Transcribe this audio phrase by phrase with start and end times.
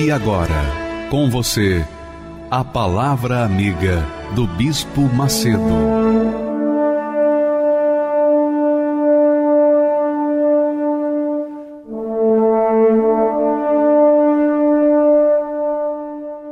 [0.00, 0.62] E agora,
[1.10, 1.84] com você,
[2.48, 5.58] a Palavra Amiga do Bispo Macedo.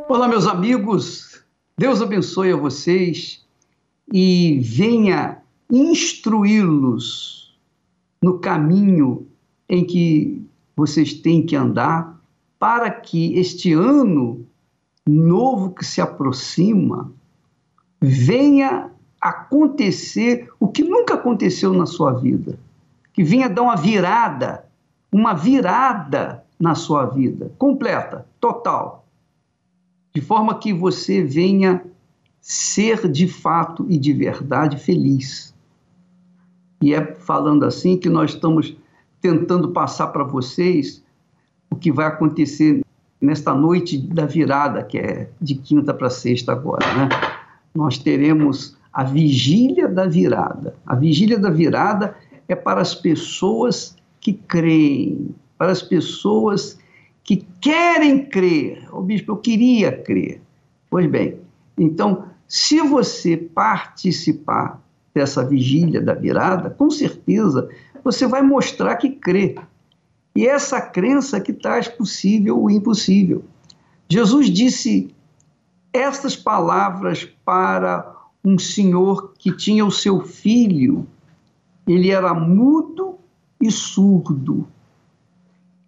[0.08, 1.40] Olá, meus amigos,
[1.78, 3.46] Deus abençoe a vocês
[4.12, 5.38] e venha
[5.70, 7.56] instruí-los
[8.20, 9.24] no caminho
[9.68, 10.42] em que
[10.74, 12.15] vocês têm que andar
[12.58, 14.46] para que este ano
[15.06, 17.12] novo que se aproxima
[18.00, 18.90] venha
[19.20, 22.58] acontecer o que nunca aconteceu na sua vida,
[23.12, 24.64] que venha dar uma virada,
[25.10, 29.06] uma virada na sua vida, completa, total,
[30.14, 31.84] de forma que você venha
[32.40, 35.54] ser de fato e de verdade feliz.
[36.80, 38.76] E é falando assim que nós estamos
[39.20, 41.02] tentando passar para vocês
[41.70, 42.82] o que vai acontecer
[43.20, 47.08] nesta noite da virada, que é de quinta para sexta agora, né?
[47.74, 50.74] Nós teremos a vigília da virada.
[50.86, 52.16] A vigília da virada
[52.48, 56.78] é para as pessoas que creem, para as pessoas
[57.22, 58.88] que querem crer.
[58.92, 60.40] O bispo, eu queria crer.
[60.88, 61.38] Pois bem,
[61.76, 64.80] então, se você participar
[65.14, 67.68] dessa vigília da virada, com certeza
[68.04, 69.56] você vai mostrar que crê.
[70.36, 73.42] E essa crença que traz possível o impossível.
[74.06, 75.10] Jesus disse
[75.92, 81.06] estas palavras para um senhor que tinha o seu filho,
[81.86, 83.16] ele era mudo
[83.58, 84.68] e surdo.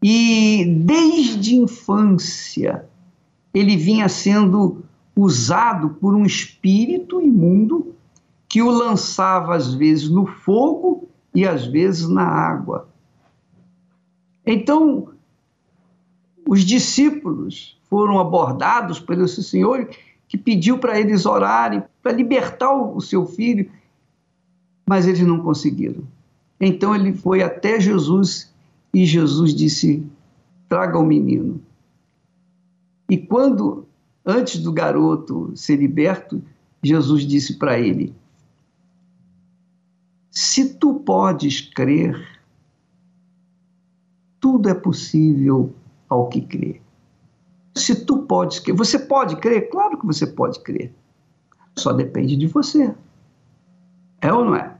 [0.03, 2.87] E desde infância
[3.53, 4.83] ele vinha sendo
[5.15, 7.95] usado por um espírito imundo
[8.49, 12.88] que o lançava às vezes no fogo e às vezes na água.
[14.51, 15.11] Então,
[16.49, 19.91] os discípulos foram abordados por esse senhor
[20.27, 23.71] que pediu para eles orarem, para libertar o seu filho,
[24.89, 26.03] mas eles não conseguiram.
[26.59, 28.51] Então ele foi até Jesus
[28.95, 30.03] e Jesus disse:
[30.67, 31.61] traga o menino.
[33.11, 33.87] E quando,
[34.25, 36.43] antes do garoto ser liberto,
[36.83, 38.15] Jesus disse para ele:
[40.31, 42.38] Se tu podes crer,
[44.41, 45.75] tudo é possível
[46.09, 46.81] ao que crê.
[47.75, 49.71] Se tu podes crer, você pode crer?
[49.71, 50.93] Claro que você pode crer.
[51.77, 52.95] Só depende de você.
[54.21, 54.77] É ou não é?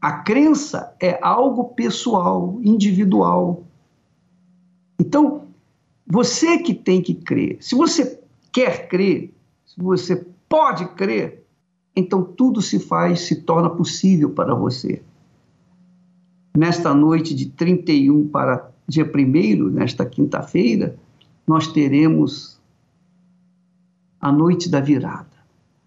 [0.00, 3.64] A crença é algo pessoal, individual.
[4.98, 5.46] Então,
[6.06, 7.58] você que tem que crer.
[7.60, 8.20] Se você
[8.52, 11.46] quer crer, se você pode crer,
[11.94, 15.02] então tudo se faz, se torna possível para você
[16.56, 20.96] nesta noite de 31 para dia 1, nesta quinta-feira,
[21.46, 22.60] nós teremos
[24.20, 25.28] a noite da virada.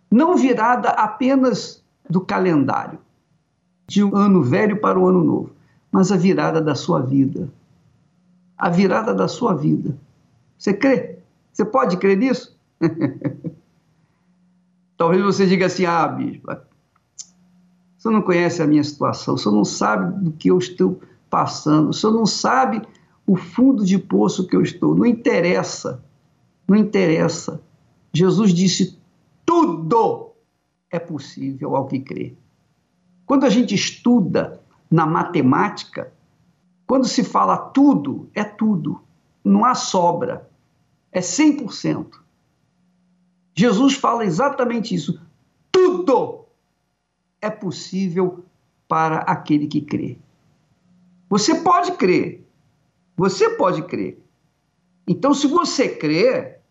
[0.09, 2.99] Não virada apenas do calendário,
[3.87, 5.51] de um ano velho para o ano novo,
[5.91, 7.49] mas a virada da sua vida.
[8.57, 9.97] A virada da sua vida.
[10.57, 11.19] Você crê?
[11.51, 12.57] Você pode crer nisso?
[14.97, 16.55] Talvez você diga assim: ah, bispo,
[18.03, 20.99] o senhor não conhece a minha situação, o senhor não sabe do que eu estou
[21.29, 22.81] passando, o senhor não sabe
[23.25, 24.93] o fundo de poço que eu estou.
[24.93, 26.03] Não interessa,
[26.67, 27.63] não interessa.
[28.11, 28.99] Jesus disse:
[29.45, 30.33] tudo
[30.91, 32.35] é possível ao que crê.
[33.25, 34.61] Quando a gente estuda
[34.91, 36.11] na matemática,
[36.85, 39.01] quando se fala tudo, é tudo,
[39.45, 40.49] não há sobra,
[41.09, 42.19] é 100%.
[43.55, 45.21] Jesus fala exatamente isso.
[45.71, 46.42] Tudo
[47.43, 48.45] é possível
[48.87, 50.17] para aquele que crê.
[51.29, 52.41] Você pode crer.
[53.17, 54.17] Você pode crer.
[55.05, 56.61] Então, se você crer,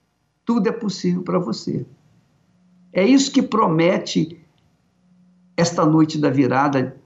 [0.46, 1.84] tudo é possível para você.
[2.90, 4.40] É isso que promete
[5.56, 6.96] esta noite da virada,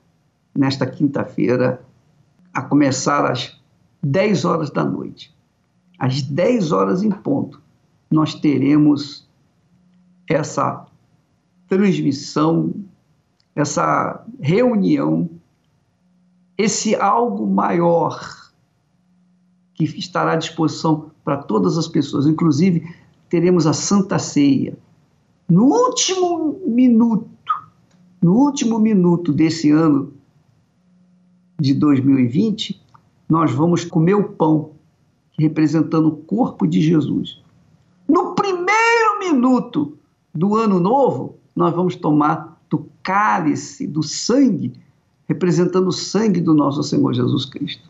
[0.57, 1.85] nesta quinta-feira,
[2.55, 3.61] a começar às
[4.01, 5.35] 10 horas da noite.
[5.99, 7.61] Às 10 horas em ponto,
[8.09, 9.29] nós teremos
[10.29, 10.87] essa
[11.67, 12.73] transmissão
[13.57, 15.31] essa reunião,
[16.59, 18.21] esse algo maior
[19.75, 22.27] que estará à disposição para todas as pessoas.
[22.27, 22.87] Inclusive,
[23.31, 24.77] teremos a Santa Ceia.
[25.49, 27.31] No último minuto,
[28.23, 30.13] no último minuto desse ano
[31.59, 32.83] de 2020,
[33.29, 34.73] nós vamos comer o pão,
[35.39, 37.43] representando o corpo de Jesus.
[38.07, 39.97] No primeiro minuto
[40.35, 44.75] do ano novo, nós vamos tomar do cálice, do sangue,
[45.27, 47.89] representando o sangue do nosso Senhor Jesus Cristo.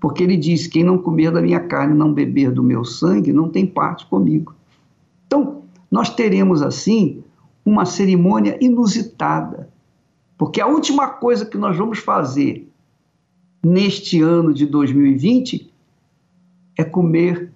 [0.00, 3.48] Porque ele diz: quem não comer da minha carne, não beber do meu sangue, não
[3.48, 4.54] tem parte comigo.
[5.26, 7.22] Então, nós teremos assim
[7.64, 9.68] uma cerimônia inusitada,
[10.38, 12.68] porque a última coisa que nós vamos fazer
[13.64, 15.72] neste ano de 2020
[16.76, 17.52] é comer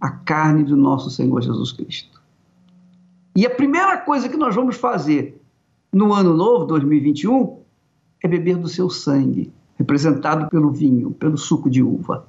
[0.00, 2.20] a carne do nosso Senhor Jesus Cristo.
[3.34, 5.40] E a primeira coisa que nós vamos fazer
[5.96, 7.58] no ano novo, 2021,
[8.22, 12.28] é beber do seu sangue, representado pelo vinho, pelo suco de uva.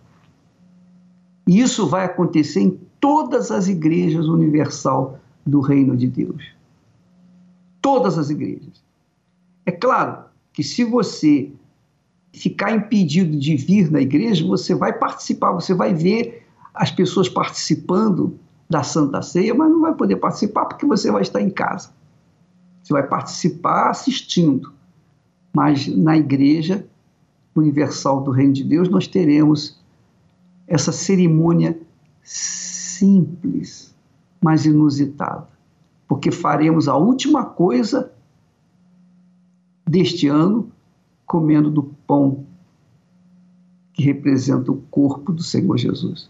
[1.45, 6.45] E isso vai acontecer em todas as igrejas universal do reino de Deus.
[7.81, 8.81] Todas as igrejas.
[9.65, 10.23] É claro
[10.53, 11.51] que se você
[12.31, 18.39] ficar impedido de vir na igreja, você vai participar, você vai ver as pessoas participando
[18.69, 21.96] da Santa Ceia, mas não vai poder participar porque você vai estar em casa.
[22.87, 24.71] Você vai participar assistindo.
[25.53, 26.87] Mas na igreja
[27.53, 29.77] universal do Reino de Deus, nós teremos
[30.65, 31.77] essa cerimônia
[32.23, 33.93] simples,
[34.41, 35.49] mas inusitada,
[36.07, 38.09] porque faremos a última coisa
[39.85, 40.71] deste ano
[41.25, 42.45] comendo do pão
[43.91, 46.29] que representa o corpo do Senhor Jesus.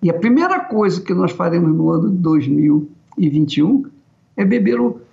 [0.00, 3.84] E a primeira coisa que nós faremos no ano de 2021
[4.36, 5.07] é beber o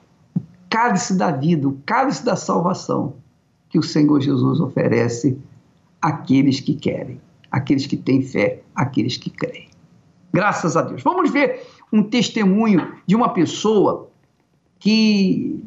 [0.76, 3.16] cálice da vida, o cálice da salvação
[3.70, 5.38] que o Senhor Jesus oferece
[6.02, 9.70] àqueles que querem, àqueles que têm fé, àqueles que creem.
[10.34, 11.02] Graças a Deus.
[11.02, 14.10] Vamos ver um testemunho de uma pessoa
[14.78, 15.64] que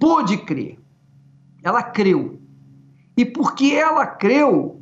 [0.00, 0.78] pôde crer.
[1.62, 2.38] Ela creu.
[3.14, 4.80] E porque ela creu,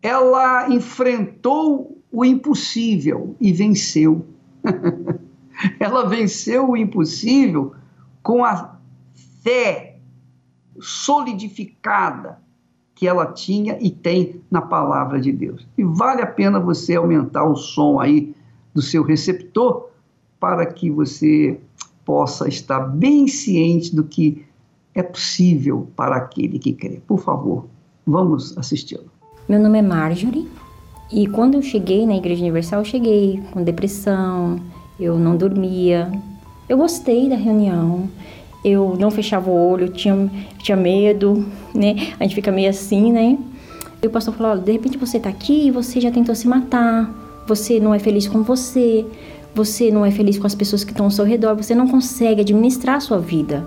[0.00, 4.24] ela enfrentou o impossível e venceu.
[5.80, 7.74] ela venceu o impossível
[8.24, 8.76] com a
[9.44, 9.98] fé
[10.80, 12.42] solidificada
[12.94, 15.66] que ela tinha e tem na palavra de Deus.
[15.76, 18.34] E vale a pena você aumentar o som aí
[18.72, 19.90] do seu receptor
[20.40, 21.60] para que você
[22.04, 24.44] possa estar bem ciente do que
[24.94, 27.02] é possível para aquele que crê.
[27.06, 27.66] Por favor,
[28.06, 29.10] vamos assisti-lo.
[29.48, 30.48] Meu nome é Marjorie
[31.12, 34.58] e quando eu cheguei na Igreja Universal, eu cheguei com depressão,
[34.98, 36.10] eu não dormia.
[36.68, 38.08] Eu gostei da reunião,
[38.64, 42.14] eu não fechava o olho, tinha, tinha medo, né?
[42.18, 43.38] A gente fica meio assim, né?
[44.02, 47.12] E o pastor falou: de repente você tá aqui e você já tentou se matar,
[47.46, 49.04] você não é feliz com você,
[49.54, 52.40] você não é feliz com as pessoas que estão ao seu redor, você não consegue
[52.40, 53.66] administrar a sua vida.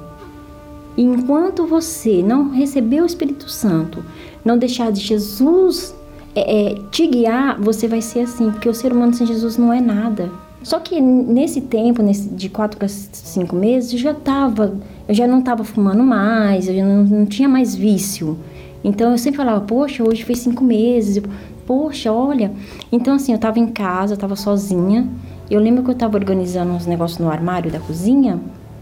[0.97, 4.03] E enquanto você não receber o Espírito Santo,
[4.44, 5.95] não deixar de Jesus
[6.33, 9.71] é, é, te guiar, você vai ser assim, porque o ser humano sem Jesus não
[9.71, 10.31] é nada.
[10.67, 14.77] Só que nesse tempo, nesse, de quatro para cinco meses, eu já tava,
[15.07, 18.37] eu já não estava fumando mais, eu já não, não, tinha mais vício.
[18.83, 21.23] Então eu sempre falava, poxa, hoje fez cinco meses,
[21.65, 22.51] poxa, olha.
[22.92, 25.07] Então assim, eu estava em casa, eu estava sozinha.
[25.49, 28.37] Eu lembro que eu estava organizando uns negócios no armário da cozinha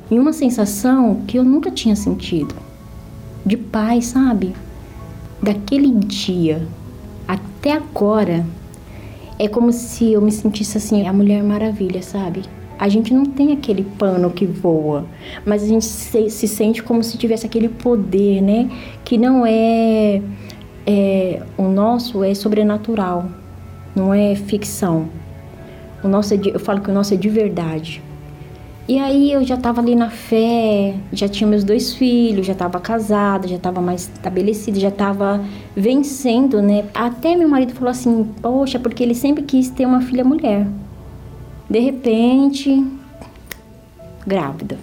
[0.10, 2.56] e uma sensação que eu nunca tinha sentido
[3.46, 4.56] de paz, sabe?
[5.40, 6.68] Daquele dia
[7.28, 8.44] até agora
[9.38, 12.44] é como se eu me sentisse assim, a Mulher Maravilha, sabe?
[12.78, 15.06] A gente não tem aquele pano que voa,
[15.46, 18.70] mas a gente se, se sente como se tivesse aquele poder, né?
[19.04, 20.22] Que não é,
[20.86, 23.30] é, o nosso é sobrenatural,
[23.96, 25.08] não é ficção.
[26.04, 28.04] O nosso é de, eu falo que o nosso é de verdade.
[28.88, 32.80] E aí eu já estava ali na fé, já tinha meus dois filhos, já estava
[32.80, 35.44] casada, já estava mais estabelecida, já estava
[35.76, 36.86] vencendo, né?
[36.94, 40.68] Até meu marido falou assim: "Poxa, porque ele sempre quis ter uma filha mulher".
[41.68, 42.86] De repente,
[44.26, 44.78] grávida.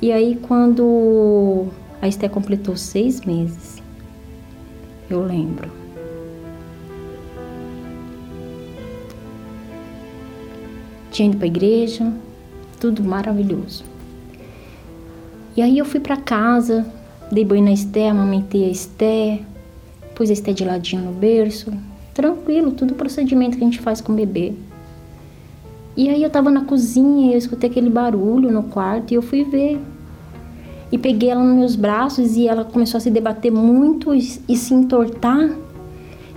[0.00, 1.66] E aí quando
[2.00, 3.82] a Esté completou seis meses,
[5.10, 5.70] eu lembro.
[11.10, 12.12] Tinha ido para a igreja,
[12.78, 13.84] tudo maravilhoso.
[15.56, 16.86] E aí eu fui para casa,
[17.32, 19.40] dei banho na Esté, amamentei a Esté,
[20.14, 21.72] pus a Esté de ladinho no berço,
[22.14, 24.52] tranquilo, tudo procedimento que a gente faz com o bebê.
[25.96, 29.22] E aí eu tava na cozinha e eu escutei aquele barulho no quarto e eu
[29.22, 29.80] fui ver.
[30.92, 34.56] E peguei ela nos meus braços e ela começou a se debater muito e, e
[34.56, 35.50] se entortar.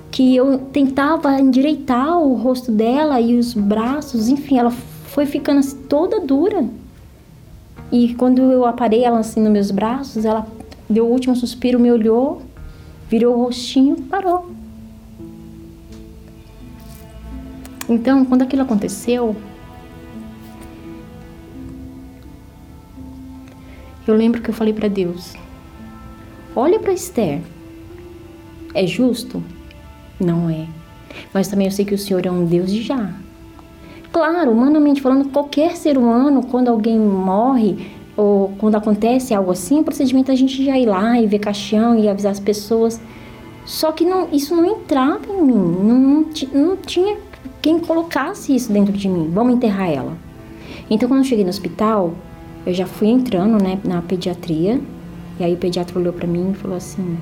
[0.10, 4.72] que eu tentava endireitar o rosto dela e os braços, enfim, ela
[5.12, 6.66] foi ficando assim, toda dura.
[7.92, 10.48] E quando eu aparei ela assim nos meus braços, ela
[10.90, 12.42] deu o último suspiro, me olhou,
[13.10, 14.50] virou o rostinho, parou.
[17.90, 19.36] Então, quando aquilo aconteceu,
[24.08, 25.34] eu lembro que eu falei para Deus:
[26.56, 27.42] Olha para Esther.
[28.74, 29.44] É justo?
[30.18, 30.66] Não é.
[31.34, 33.14] Mas também eu sei que o Senhor é um Deus de já.
[34.12, 39.84] Claro, humanamente falando, qualquer ser humano, quando alguém morre ou quando acontece algo assim, o
[39.84, 43.00] procedimento é a gente já ir lá e ver caixão e avisar as pessoas.
[43.66, 47.18] Só que não, isso não entrava em mim, não, não, não tinha
[47.62, 49.30] quem colocasse isso dentro de mim.
[49.32, 50.14] Vamos enterrar ela.
[50.90, 52.14] Então, quando eu cheguei no hospital,
[52.66, 54.82] eu já fui entrando né, na pediatria.
[55.40, 57.18] E aí o pediatra olhou para mim e falou assim: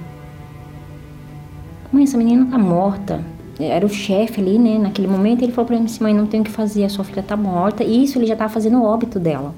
[1.92, 3.24] Mãe, essa menina tá morta.
[3.60, 4.78] Era o chefe ali, né?
[4.78, 7.04] Naquele momento, ele falou pra mim assim: Mãe, não tem o que fazer, a sua
[7.04, 7.84] filha tá morta.
[7.84, 9.54] E isso ele já tava fazendo o óbito dela.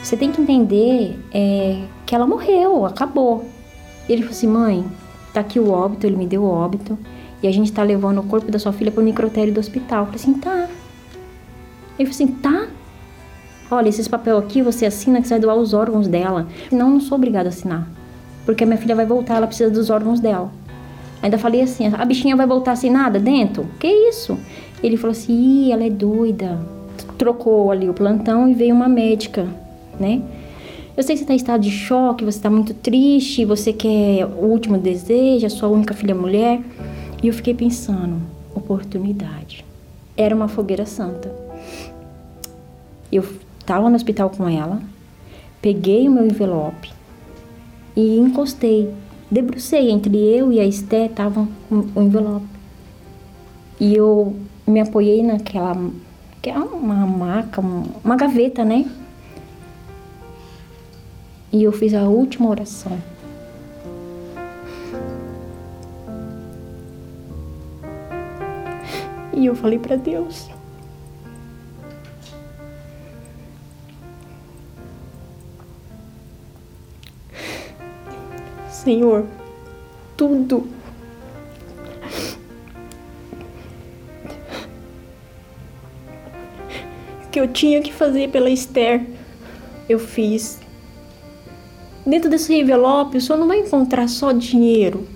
[0.00, 3.44] Você tem que entender é, que ela morreu, acabou.
[4.08, 4.84] Ele falou assim: Mãe,
[5.32, 6.96] tá aqui o óbito, ele me deu o óbito.
[7.42, 10.00] E a gente tá levando o corpo da sua filha pro necrotério do hospital.
[10.00, 10.68] Eu falei assim: Tá.
[11.98, 12.68] Ele falou assim: Tá.
[13.68, 16.46] Olha, esses papel aqui você assina que você vai doar os órgãos dela.
[16.70, 17.88] Não, não sou obrigada a assinar.
[18.44, 20.50] Porque a minha filha vai voltar, ela precisa dos órgãos dela.
[21.22, 23.66] Ainda falei assim, a bichinha vai voltar sem nada dentro?
[23.80, 24.38] Que isso?
[24.82, 25.32] Ele falou assim,
[25.68, 26.60] Ih, ela é doida.
[27.16, 29.46] Trocou ali o plantão e veio uma médica,
[29.98, 30.20] né?
[30.96, 34.26] Eu sei que você está em estado de choque, você está muito triste, você quer
[34.26, 36.60] o último desejo, a sua única filha mulher.
[37.22, 38.20] E eu fiquei pensando,
[38.54, 39.64] oportunidade.
[40.16, 41.34] Era uma fogueira santa.
[43.10, 43.24] Eu
[43.58, 44.80] estava no hospital com ela,
[45.60, 46.93] peguei o meu envelope
[47.96, 48.92] e encostei,
[49.30, 52.46] debrucei entre eu e a Esté, tava o envelope.
[53.78, 54.34] E eu
[54.66, 55.76] me apoiei naquela,
[56.40, 58.88] que é uma maca, uma gaveta, né?
[61.52, 62.98] E eu fiz a última oração.
[69.32, 70.50] E eu falei para Deus:
[78.84, 79.26] Senhor,
[80.16, 80.68] tudo.
[87.32, 89.06] Que eu tinha que fazer pela Esther,
[89.88, 90.60] eu fiz.
[92.06, 95.08] Dentro desse envelope, o senhor não vai encontrar só dinheiro.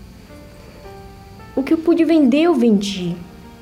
[1.54, 3.14] O que eu pude vender, eu vendi.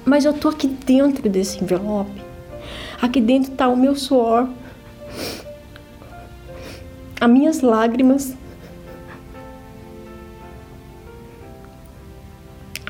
[0.05, 2.23] Mas eu tô aqui dentro desse envelope.
[3.03, 4.49] Aqui dentro tá o meu suor,
[7.21, 8.35] as minhas lágrimas,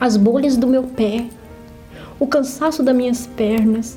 [0.00, 1.26] as bolhas do meu pé,
[2.18, 3.96] o cansaço das minhas pernas,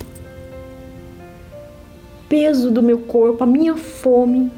[2.27, 4.51] peso do meu corpo, a minha fome,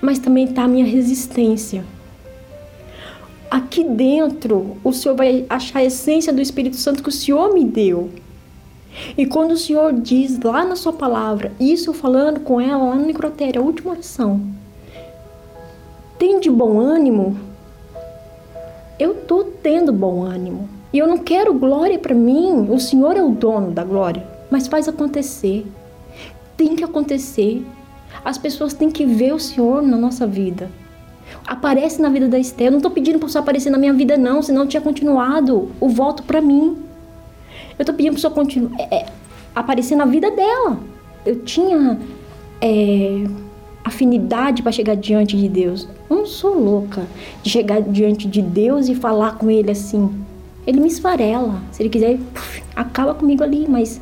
[0.00, 1.84] mas também está a minha resistência.
[3.50, 7.64] Aqui dentro, o Senhor vai achar a essência do Espírito Santo que o Senhor me
[7.64, 8.10] deu.
[9.16, 12.96] E quando o Senhor diz lá na sua palavra, isso eu falando com ela lá
[12.96, 14.40] no necrotério, a última oração,
[16.18, 17.38] tem de bom ânimo,
[18.98, 20.68] eu tô tendo bom ânimo.
[20.92, 22.68] E eu não quero glória para mim.
[22.70, 24.26] O Senhor é o dono da glória.
[24.50, 25.66] Mas faz acontecer.
[26.56, 27.64] Tem que acontecer.
[28.24, 30.70] As pessoas têm que ver o Senhor na nossa vida.
[31.46, 32.68] Aparece na vida da Esther.
[32.68, 35.70] Eu não tô pedindo para você aparecer na minha vida, não, senão eu tinha continuado
[35.78, 36.76] o voto para mim.
[37.78, 39.06] Eu tô pedindo para você continuar, é, é,
[39.54, 40.78] aparecer na vida dela.
[41.24, 41.98] Eu tinha.
[42.60, 43.24] É,
[43.88, 45.88] afinidade para chegar diante de Deus.
[46.08, 47.02] Eu não sou louca
[47.42, 50.10] de chegar diante de Deus e falar com Ele assim.
[50.66, 51.60] Ele me esfarela.
[51.72, 52.18] Se Ele quiser,
[52.74, 53.66] acaba comigo ali.
[53.68, 54.00] Mas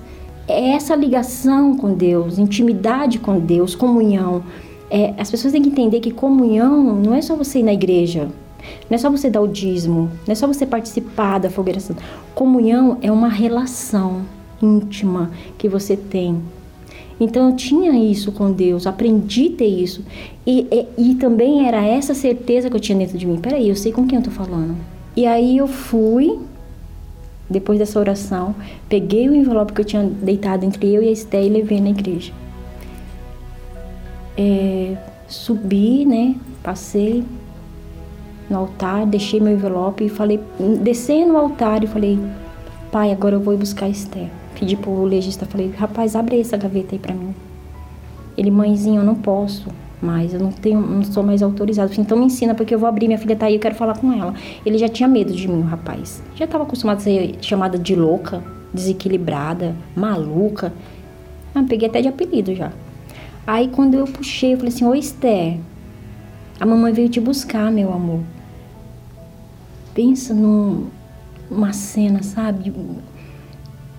[0.48, 4.44] é essa ligação com Deus, intimidade com Deus, comunhão.
[4.90, 8.28] É, as pessoas têm que entender que comunhão não é só você ir na igreja.
[8.90, 12.02] Não é só você dar o dízimo, não é só você participar da fogueira santa.
[12.34, 14.22] Comunhão é uma relação
[14.60, 16.42] íntima que você tem
[17.18, 20.04] então eu tinha isso com Deus, aprendi a ter isso.
[20.46, 23.38] E, e, e, também era essa certeza que eu tinha dentro de mim.
[23.38, 24.76] Peraí, eu sei com quem eu tô falando.
[25.16, 26.38] E aí eu fui,
[27.48, 28.54] depois dessa oração,
[28.88, 31.90] peguei o envelope que eu tinha deitado entre eu e a Esté e levei na
[31.90, 32.32] igreja.
[34.36, 34.96] É,
[35.26, 36.34] subi, né?
[36.62, 37.24] Passei
[38.50, 40.38] no altar, deixei meu envelope e falei,
[40.82, 42.18] descendo no altar e falei,
[42.92, 44.28] pai, agora eu vou buscar Esté.
[44.58, 47.34] Pedi pro legista, falei, rapaz, abre essa gaveta aí pra mim.
[48.36, 49.68] Ele, mãezinha, eu não posso
[50.00, 51.92] mais, eu não tenho, não sou mais autorizado.
[51.98, 54.12] Então me ensina, porque eu vou abrir, minha filha tá aí, eu quero falar com
[54.12, 54.34] ela.
[54.64, 56.22] Ele já tinha medo de mim, o rapaz.
[56.34, 60.72] Já estava acostumado a ser chamada de louca, desequilibrada, maluca.
[61.54, 62.72] Ah, peguei até de apelido já.
[63.46, 65.58] Aí quando eu puxei, eu falei assim, ô Esther,
[66.58, 68.20] a mamãe veio te buscar, meu amor.
[69.94, 72.72] Pensa numa cena, sabe?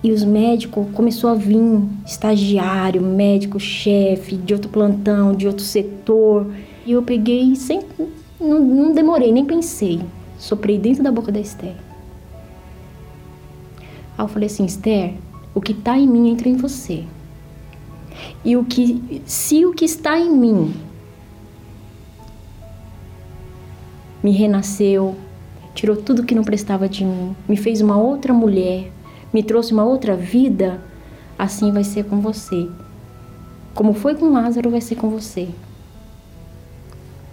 [0.02, 1.58] E os médicos começou a vir
[2.06, 6.46] estagiário, médico, chefe, de outro plantão, de outro setor.
[6.86, 7.80] E eu peguei sem.
[8.40, 10.00] Não, não demorei, nem pensei.
[10.38, 11.74] Soprei dentro da boca da Esther.
[14.16, 15.14] Aí eu falei assim, Esther,
[15.54, 17.04] o que está em mim entra em você.
[18.44, 20.74] E o que, se o que está em mim
[24.22, 25.16] me renasceu,
[25.74, 28.90] tirou tudo que não prestava de mim, me fez uma outra mulher,
[29.32, 30.80] me trouxe uma outra vida,
[31.38, 32.68] assim vai ser com você.
[33.74, 35.48] Como foi com Lázaro, vai ser com você.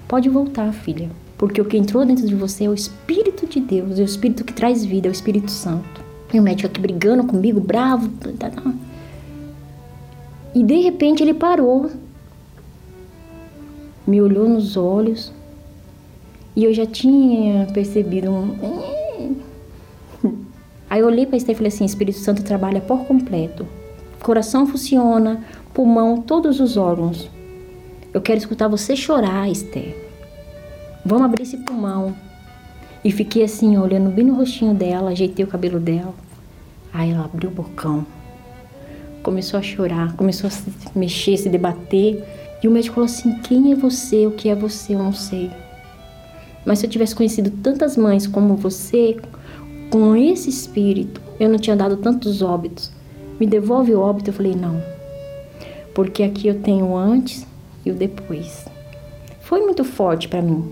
[0.07, 3.99] Pode voltar, filha, porque o que entrou dentro de você é o Espírito de Deus,
[3.99, 6.03] é o Espírito que traz vida, é o Espírito Santo.
[6.33, 8.09] E o médico aqui brigando comigo, bravo.
[8.37, 8.73] Tá, tá.
[10.53, 11.89] E de repente ele parou,
[14.05, 15.31] me olhou nos olhos
[16.55, 19.04] e eu já tinha percebido um
[20.95, 23.67] Aí eu olhei para Esther e falei assim: Espírito Santo trabalha por completo.
[24.23, 27.29] Coração funciona, pulmão, todos os órgãos.
[28.13, 29.93] Eu quero escutar você chorar, Esther.
[31.05, 32.15] Vamos abrir esse pulmão.
[33.03, 36.13] E fiquei assim, olhando bem no rostinho dela, ajeitei o cabelo dela.
[36.93, 38.07] Aí ela abriu o bocão.
[39.21, 42.23] Começou a chorar, começou a se mexer, se debater.
[42.63, 44.25] E o médico falou assim: Quem é você?
[44.27, 44.95] O que é você?
[44.95, 45.51] Eu não sei.
[46.65, 49.17] Mas se eu tivesse conhecido tantas mães como você,
[49.89, 52.91] com esse espírito, eu não tinha dado tantos óbitos.
[53.39, 54.29] Me devolve o óbito?
[54.29, 54.81] Eu falei, não.
[55.93, 57.45] Porque aqui eu tenho o antes
[57.85, 58.65] e o depois.
[59.41, 60.65] Foi muito forte para mim.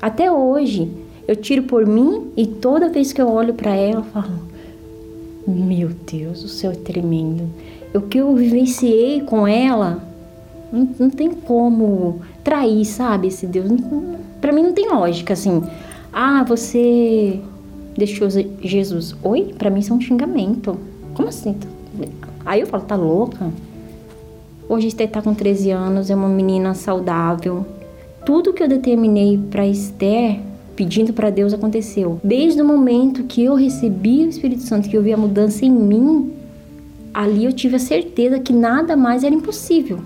[0.00, 0.90] Até hoje,
[1.26, 4.40] eu tiro por mim e toda vez que eu olho para ela, eu falo:
[5.46, 7.48] Meu Deus, o céu é tremendo.
[7.94, 10.02] O que eu vivenciei com ela,
[10.72, 13.28] não, não tem como trair, sabe?
[13.28, 13.68] Esse Deus.
[14.40, 15.62] Para mim não tem lógica assim.
[16.12, 17.40] Ah, você
[18.00, 18.28] deixou
[18.62, 19.14] Jesus.
[19.22, 19.54] Oi?
[19.56, 20.76] Para mim isso é um xingamento.
[21.14, 21.54] Como assim?
[22.44, 23.52] Aí eu falo, tá louca?
[24.68, 27.66] Hoje Esther tá com 13 anos, é uma menina saudável.
[28.24, 30.40] Tudo que eu determinei para Esther,
[30.74, 32.18] pedindo para Deus, aconteceu.
[32.24, 35.70] Desde o momento que eu recebi o Espírito Santo, que eu vi a mudança em
[35.70, 36.32] mim,
[37.12, 40.00] ali eu tive a certeza que nada mais era impossível.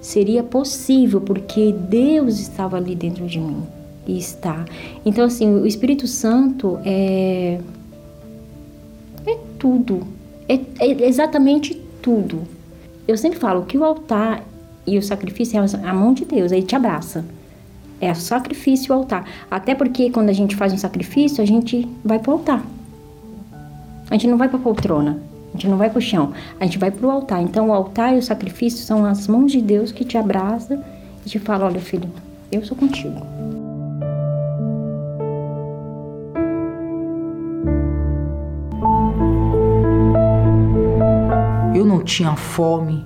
[0.00, 3.64] Seria possível porque Deus estava ali dentro de mim
[4.06, 4.64] e está.
[5.04, 7.60] Então, assim, o Espírito Santo é.
[9.26, 10.06] É tudo.
[10.48, 12.42] É, é exatamente tudo.
[13.06, 14.44] Eu sempre falo que o altar
[14.86, 17.24] e o sacrifício é a mão de Deus, ele te abraça.
[18.00, 19.26] É o sacrifício o altar.
[19.50, 22.64] Até porque quando a gente faz um sacrifício, a gente vai pro altar.
[24.10, 26.90] A gente não vai pra poltrona, a gente não vai pro chão, a gente vai
[26.90, 27.42] pro altar.
[27.42, 30.82] Então o altar e o sacrifício são as mãos de Deus que te abraça
[31.24, 32.10] e te fala: olha, filho,
[32.52, 33.63] eu sou contigo.
[42.04, 43.04] Tinha fome,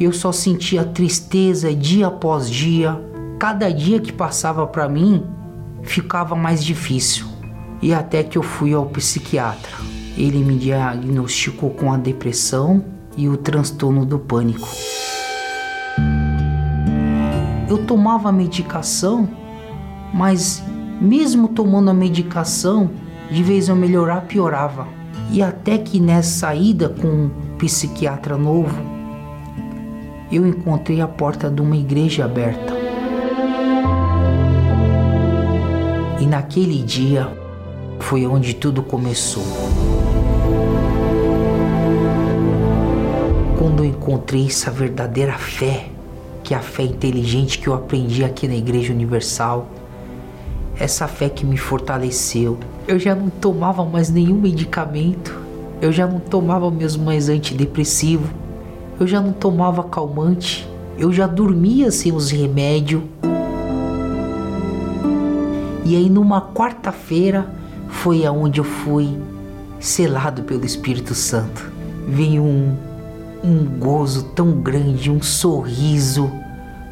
[0.00, 3.00] eu só sentia tristeza dia após dia.
[3.38, 5.24] Cada dia que passava para mim
[5.82, 7.26] ficava mais difícil.
[7.82, 9.72] E até que eu fui ao psiquiatra.
[10.16, 12.84] Ele me diagnosticou com a depressão
[13.16, 14.68] e o transtorno do pânico.
[17.68, 19.28] Eu tomava medicação,
[20.14, 20.62] mas
[21.00, 22.90] mesmo tomando a medicação,
[23.30, 24.86] de vez eu melhorar, piorava.
[25.30, 28.80] E até que nessa saída com psiquiatra novo,
[30.30, 32.72] eu encontrei a porta de uma igreja aberta.
[36.20, 37.28] E naquele dia
[38.00, 39.44] foi onde tudo começou.
[43.58, 45.88] Quando eu encontrei essa verdadeira fé,
[46.44, 49.68] que é a fé inteligente que eu aprendi aqui na Igreja Universal,
[50.78, 52.58] essa fé que me fortaleceu.
[52.86, 55.47] Eu já não tomava mais nenhum medicamento,
[55.80, 58.28] eu já não tomava mesmo mais antidepressivo,
[58.98, 63.02] eu já não tomava calmante, eu já dormia sem os remédios.
[65.84, 67.48] E aí numa quarta-feira
[67.88, 69.16] foi aonde eu fui
[69.78, 71.70] selado pelo Espírito Santo.
[72.06, 72.76] Veio um,
[73.42, 76.30] um gozo tão grande, um sorriso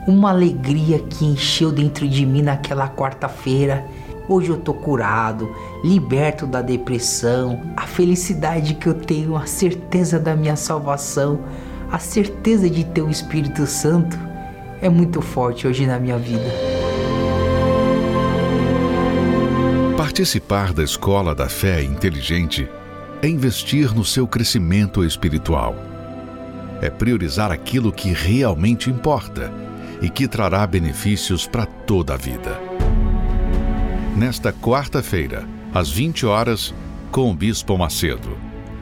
[0.06, 3.84] uma alegria que encheu dentro de mim naquela quarta-feira.
[4.28, 10.34] Hoje eu tô curado, liberto da depressão, a felicidade que eu tenho, a certeza da
[10.34, 11.40] minha salvação,
[11.92, 14.18] a certeza de ter o Espírito Santo.
[14.82, 16.44] é muito forte hoje na minha vida.
[19.96, 22.68] Participar da escola da fé inteligente
[23.22, 25.74] é investir no seu crescimento espiritual.
[26.82, 29.50] É priorizar aquilo que realmente importa
[30.02, 32.65] e que trará benefícios para toda a vida.
[34.16, 36.74] Nesta quarta-feira, às 20 horas,
[37.12, 38.30] com o Bispo Macedo,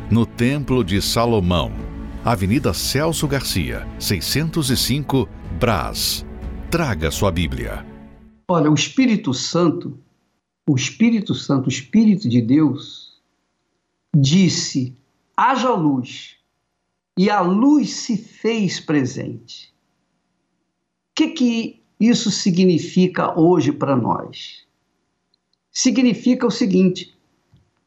[0.08, 1.72] no Templo de Salomão,
[2.24, 6.24] Avenida Celso Garcia, 605, Brás.
[6.70, 7.84] Traga sua Bíblia.
[8.48, 9.98] Olha, o Espírito Santo,
[10.68, 13.20] o Espírito Santo, o Espírito de Deus,
[14.16, 14.96] disse:
[15.36, 16.36] haja luz,
[17.18, 19.74] e a luz se fez presente.
[21.10, 24.63] O que, que isso significa hoje para nós?
[25.74, 27.18] Significa o seguinte: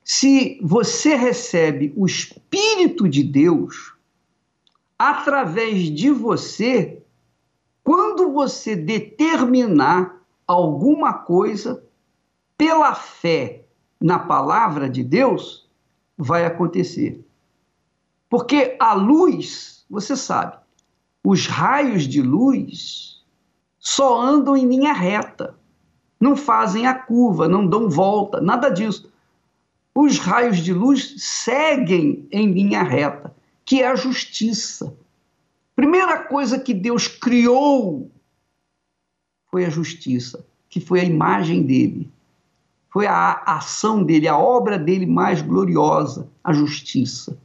[0.03, 3.93] se você recebe o Espírito de Deus,
[4.99, 7.01] através de você,
[7.83, 11.81] quando você determinar alguma coisa
[12.57, 13.65] pela fé
[14.01, 15.67] na palavra de Deus,
[16.17, 17.25] vai acontecer.
[18.29, 20.57] Porque a luz, você sabe,
[21.23, 23.23] os raios de luz
[23.79, 25.57] só andam em linha reta,
[26.19, 29.11] não fazem a curva, não dão volta, nada disso.
[29.93, 34.93] Os raios de luz seguem em linha reta, que é a justiça.
[35.75, 38.09] Primeira coisa que Deus criou
[39.49, 42.11] foi a justiça, que foi a imagem dele
[42.97, 47.37] foi a ação dele, a obra dele mais gloriosa, a justiça.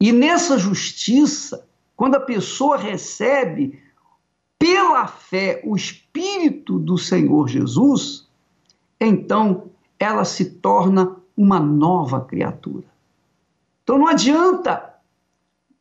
[0.00, 1.64] E nessa justiça,
[1.94, 3.80] quando a pessoa recebe
[4.58, 8.28] pela fé o Espírito do Senhor Jesus,
[9.00, 12.84] então ela se torna uma nova criatura.
[13.82, 14.94] Então não adianta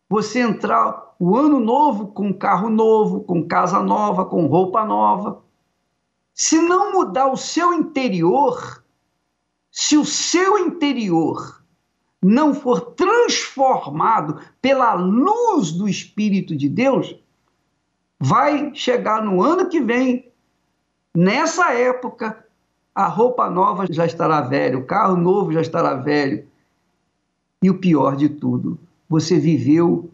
[0.09, 5.41] você entrar o ano novo com carro novo, com casa nova, com roupa nova.
[6.33, 8.83] Se não mudar o seu interior,
[9.71, 11.63] se o seu interior
[12.21, 17.15] não for transformado pela luz do Espírito de Deus,
[18.19, 20.30] vai chegar no ano que vem,
[21.15, 22.45] nessa época,
[22.93, 26.45] a roupa nova já estará velha, o carro novo já estará velho.
[27.62, 30.10] E o pior de tudo, você viveu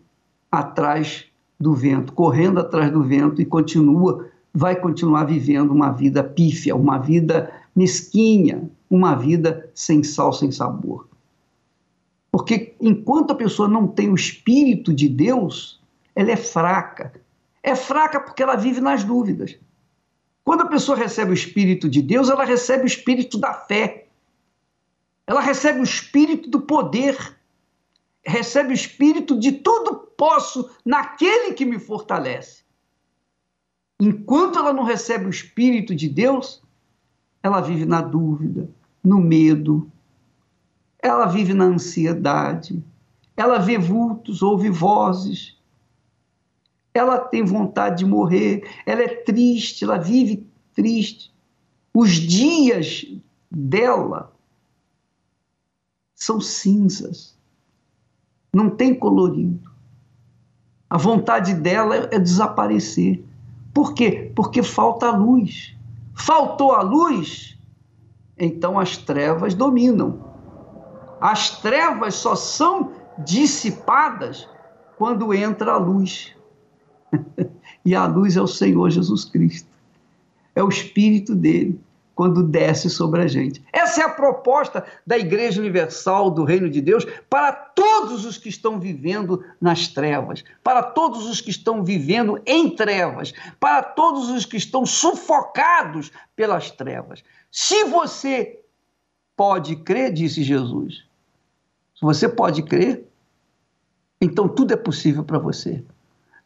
[0.52, 1.26] atrás
[1.60, 6.98] do vento, correndo atrás do vento e continua vai continuar vivendo uma vida pífia, uma
[6.98, 11.08] vida mesquinha, uma vida sem sal, sem sabor.
[12.32, 15.80] Porque enquanto a pessoa não tem o Espírito de Deus,
[16.16, 17.14] ela é fraca.
[17.64, 19.58] É fraca porque ela vive nas dúvidas.
[20.44, 24.08] Quando a pessoa recebe o Espírito de Deus, ela recebe o Espírito da fé.
[25.28, 27.38] Ela recebe o Espírito do poder.
[28.26, 32.64] Recebe o Espírito de tudo posso naquele que me fortalece.
[34.00, 36.62] Enquanto ela não recebe o Espírito de Deus,
[37.44, 38.70] ela vive na dúvida,
[39.04, 39.92] no medo,
[41.00, 42.84] ela vive na ansiedade,
[43.36, 45.58] ela vê vultos, ouve vozes,
[46.94, 51.32] ela tem vontade de morrer, ela é triste, ela vive triste.
[51.94, 53.06] Os dias
[53.50, 54.32] dela
[56.16, 57.38] são cinzas,
[58.54, 59.72] não tem colorido.
[60.90, 63.24] A vontade dela é desaparecer.
[63.74, 64.32] Por quê?
[64.36, 65.76] Porque falta a luz.
[66.14, 67.58] Faltou a luz,
[68.38, 70.20] então as trevas dominam.
[71.20, 74.48] As trevas só são dissipadas
[74.98, 76.36] quando entra a luz.
[77.86, 79.70] e a luz é o Senhor Jesus Cristo.
[80.56, 81.80] É o Espírito dele
[82.14, 83.64] quando desce sobre a gente.
[83.72, 88.50] Essa é a proposta da Igreja Universal do Reino de Deus para todos os que
[88.50, 94.46] estão vivendo nas trevas, para todos os que estão vivendo em trevas, para todos os
[94.46, 97.24] que estão sufocados pelas trevas.
[97.50, 98.60] Se você
[99.36, 101.06] pode crer, disse Jesus,
[101.96, 103.08] se você pode crer,
[104.22, 105.84] então tudo é possível para você.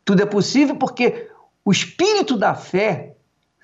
[0.05, 1.29] Tudo é possível porque
[1.65, 3.15] o espírito da fé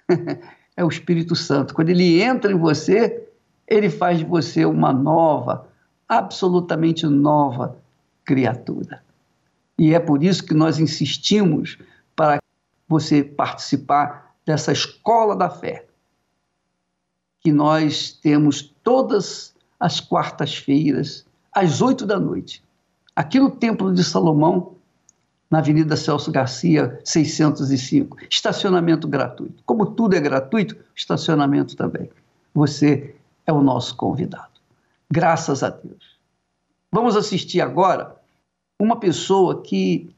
[0.76, 1.74] é o Espírito Santo.
[1.74, 3.28] Quando ele entra em você,
[3.68, 5.68] ele faz de você uma nova,
[6.10, 7.78] absolutamente nova
[8.26, 9.04] criatura.
[9.78, 11.78] E é por isso que nós insistimos
[12.16, 12.40] para
[12.88, 15.86] você participar dessa escola da fé,
[17.40, 22.64] que nós temos todas as quartas-feiras, às oito da noite,
[23.16, 24.76] aqui no Templo de Salomão,
[25.52, 28.18] na Avenida Celso Garcia, 605.
[28.30, 29.62] Estacionamento gratuito.
[29.66, 32.10] Como tudo é gratuito, estacionamento também.
[32.54, 34.50] Você é o nosso convidado.
[35.12, 36.18] Graças a Deus.
[36.90, 38.16] Vamos assistir agora
[38.80, 40.10] uma pessoa que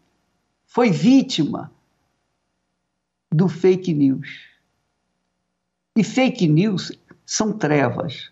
[0.67, 1.71] foi vítima
[3.31, 4.41] do fake news.
[5.95, 6.91] E fake news
[7.25, 8.31] são trevas.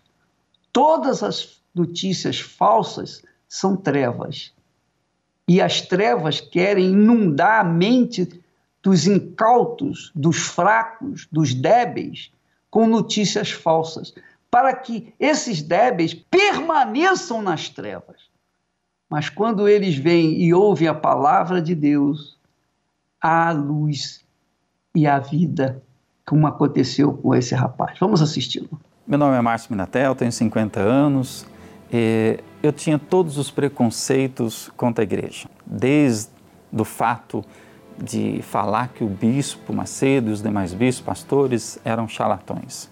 [0.72, 4.52] Todas as notícias falsas são trevas.
[5.48, 8.28] E as trevas querem inundar a mente
[8.82, 12.32] dos incautos, dos fracos, dos débeis,
[12.70, 14.14] com notícias falsas,
[14.50, 18.30] para que esses débeis permaneçam nas trevas.
[19.08, 22.38] Mas quando eles vêm e ouvem a palavra de Deus,
[23.20, 24.24] há a luz
[24.94, 25.82] e a vida,
[26.26, 27.98] como aconteceu com esse rapaz.
[27.98, 28.80] Vamos assisti-lo.
[29.06, 31.46] Meu nome é Márcio Minatel, tenho 50 anos.
[32.62, 36.30] Eu tinha todos os preconceitos contra a igreja, desde
[36.72, 37.44] o fato
[38.02, 42.90] de falar que o bispo Macedo e os demais bispos, pastores, eram charlatões,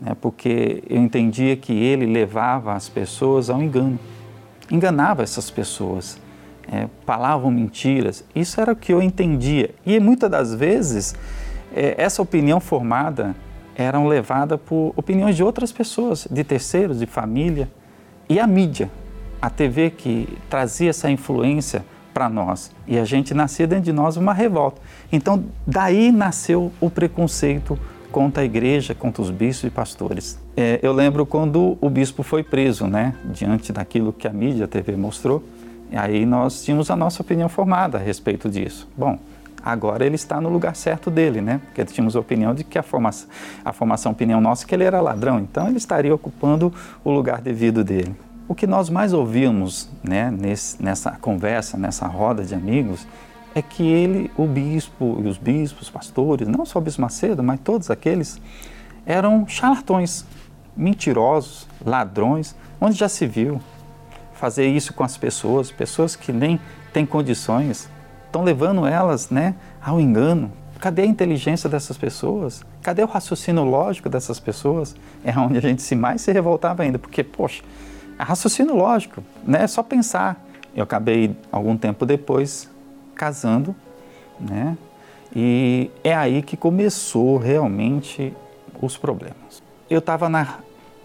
[0.00, 0.16] né?
[0.20, 3.98] porque eu entendia que ele levava as pessoas ao engano,
[4.70, 6.18] enganava essas pessoas,
[6.70, 9.74] é, falavam mentiras, isso era o que eu entendia.
[9.84, 11.14] E muitas das vezes,
[11.74, 13.34] é, essa opinião formada
[13.76, 17.68] eram levada por opiniões de outras pessoas, de terceiros, de família.
[18.28, 18.90] E a mídia,
[19.40, 22.70] a TV que trazia essa influência para nós.
[22.86, 24.80] E a gente nascia dentro de nós uma revolta.
[25.12, 27.78] Então, daí nasceu o preconceito
[28.10, 30.38] contra a igreja, contra os bispos e pastores.
[30.56, 34.68] É, eu lembro quando o bispo foi preso, né, diante daquilo que a mídia, a
[34.68, 35.42] TV mostrou,
[35.92, 38.88] aí nós tínhamos a nossa opinião formada a respeito disso.
[38.96, 39.18] Bom,
[39.64, 41.60] agora ele está no lugar certo dele, né?
[41.64, 43.28] Porque tínhamos a opinião de que a formação,
[43.64, 46.72] a formação opinião nossa que ele era ladrão, então ele estaria ocupando
[47.02, 48.14] o lugar devido dele.
[48.46, 53.06] O que nós mais ouvimos né, nesse, nessa conversa, nessa roda de amigos,
[53.54, 57.60] é que ele, o bispo e os bispos, pastores, não só o bispo Macedo, mas
[57.60, 58.38] todos aqueles,
[59.06, 60.26] eram charlatões,
[60.76, 63.60] mentirosos, ladrões, onde já se viu
[64.34, 66.60] fazer isso com as pessoas, pessoas que nem
[66.92, 67.88] têm condições,
[68.34, 70.50] estão levando elas né, ao engano.
[70.80, 72.64] Cadê a inteligência dessas pessoas?
[72.82, 74.96] Cadê o raciocínio lógico dessas pessoas?
[75.24, 77.62] É onde a gente se mais se revoltava ainda, porque, poxa,
[78.18, 79.62] é raciocínio lógico, né?
[79.62, 80.44] É só pensar.
[80.74, 82.68] Eu acabei, algum tempo depois,
[83.14, 83.74] casando,
[84.38, 84.76] né?
[85.34, 88.34] E é aí que começou realmente
[88.82, 89.62] os problemas.
[89.88, 90.28] Eu estava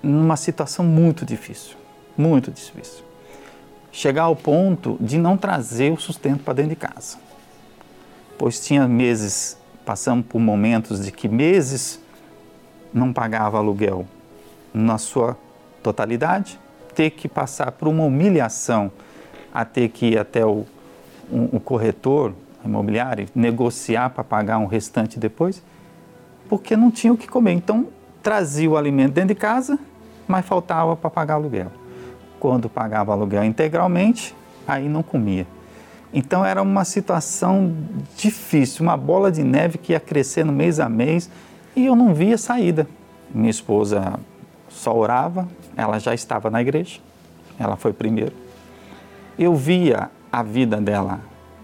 [0.01, 1.77] numa situação muito difícil,
[2.17, 3.08] muito difícil.
[3.91, 7.17] Chegar ao ponto de não trazer o sustento para dentro de casa.
[8.37, 11.99] Pois tinha meses, passamos por momentos de que meses
[12.93, 14.05] não pagava aluguel
[14.73, 15.37] na sua
[15.81, 16.59] totalidade,
[16.93, 18.91] ter que passar por uma humilhação
[19.53, 20.65] a ter que ir até o,
[21.31, 25.63] um, o corretor imobiliário, negociar para pagar um restante depois,
[26.47, 27.53] porque não tinha o que comer.
[27.53, 27.87] Então,
[28.21, 29.79] trazia o alimento dentro de casa,
[30.27, 31.71] mas faltava para pagar aluguel.
[32.39, 34.35] Quando pagava aluguel integralmente,
[34.67, 35.45] aí não comia.
[36.13, 37.75] Então era uma situação
[38.17, 41.29] difícil, uma bola de neve que ia crescendo mês a mês
[41.75, 42.87] e eu não via saída.
[43.33, 44.19] Minha esposa
[44.67, 46.99] só orava, ela já estava na igreja,
[47.59, 48.33] ela foi primeiro.
[49.37, 51.19] Eu via a vida dela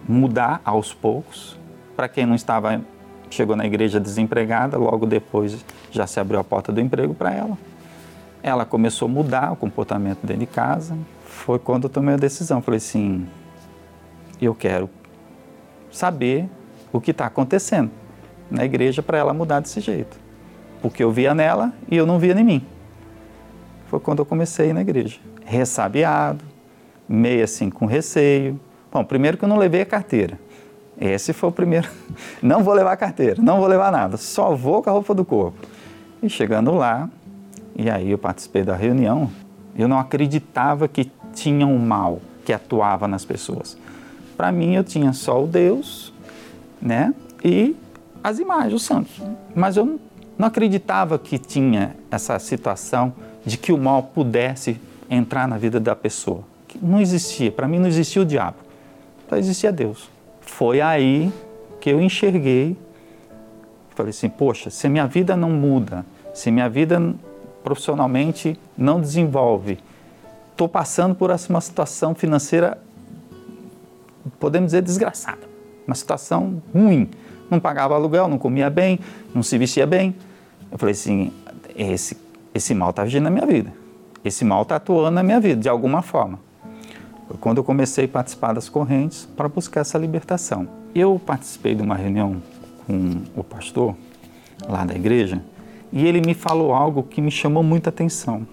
[0.08, 1.58] mudar aos poucos.
[1.96, 2.82] Para quem não estava,
[3.30, 7.58] chegou na igreja desempregada, logo depois já se abriu a porta do emprego para ela.
[8.46, 10.98] Ela começou a mudar o comportamento dentro de casa.
[11.26, 12.62] Foi quando eu tomei a decisão.
[12.62, 13.28] Falei assim:
[14.42, 14.90] eu quero
[15.92, 16.50] saber
[16.94, 17.90] o que está acontecendo
[18.52, 20.20] na igreja para ela mudar desse jeito.
[20.82, 22.76] Porque eu via nela e eu não via em mim
[23.96, 25.20] foi quando eu comecei na igreja.
[25.46, 26.44] Ressabiado,
[27.08, 28.60] meio assim com receio.
[28.92, 30.40] Bom, primeiro que eu não levei a carteira.
[31.00, 31.90] Esse foi o primeiro.
[32.42, 35.26] Não vou levar a carteira, não vou levar nada, só vou com a roupa do
[35.26, 35.58] corpo.
[36.24, 37.10] E chegando lá,
[37.76, 39.30] e aí eu participei da reunião,
[39.78, 43.78] eu não acreditava que tinha um mal que atuava nas pessoas.
[44.38, 46.14] Para mim, eu tinha só o Deus,
[46.82, 47.14] né?
[47.44, 47.76] E
[48.24, 49.22] as imagens, os santos.
[49.54, 50.00] Mas eu
[50.38, 53.14] não acreditava que tinha essa situação
[53.46, 56.44] de que o mal pudesse entrar na vida da pessoa.
[56.82, 58.58] Não existia, para mim não existia o diabo,
[59.30, 60.10] só existia Deus.
[60.42, 61.32] Foi aí
[61.80, 62.76] que eu enxerguei,
[63.96, 67.16] falei assim: poxa, se minha vida não muda, se minha vida
[67.66, 69.80] profissionalmente não desenvolve,
[70.52, 72.78] estou passando por uma situação financeira,
[74.40, 75.42] podemos dizer, desgraçada,
[75.88, 77.10] uma situação ruim.
[77.50, 79.00] Não pagava aluguel, não comia bem,
[79.34, 80.16] não se vestia bem.
[80.72, 81.32] Eu falei assim:
[81.76, 82.16] esse
[82.54, 83.74] esse mal está agindo na minha vida.
[84.24, 86.40] Esse mal está atuando na minha vida, de alguma forma.
[87.28, 90.68] Foi quando eu comecei a participar das correntes para buscar essa libertação.
[90.94, 92.42] Eu participei de uma reunião
[92.88, 93.96] com o pastor
[94.68, 95.42] lá da igreja
[95.96, 98.46] e ele me falou algo que me chamou muita atenção.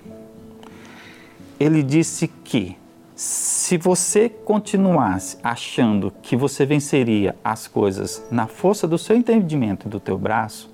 [1.59, 2.81] Ele disse que
[3.15, 9.91] Se você continuasse achando que você venceria as coisas na força do seu entendimento e
[9.91, 10.73] do teu braço,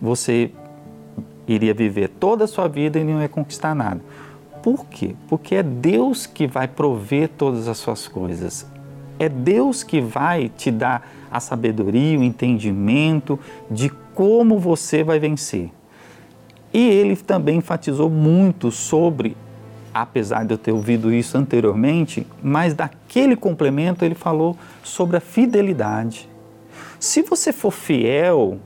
[0.00, 0.50] você
[1.46, 4.00] iria viver toda a sua vida e não ia conquistar nada.
[4.62, 5.14] Por quê?
[5.28, 8.66] Porque é Deus que vai prover todas as suas coisas.
[9.18, 13.38] É Deus que vai te dar a sabedoria, o entendimento
[13.70, 15.70] de como você vai vencer.
[16.72, 19.36] E ele também enfatizou muito sobre,
[19.92, 26.28] apesar de eu ter ouvido isso anteriormente, mas daquele complemento ele falou sobre a fidelidade.
[27.00, 28.58] Se você for fiel,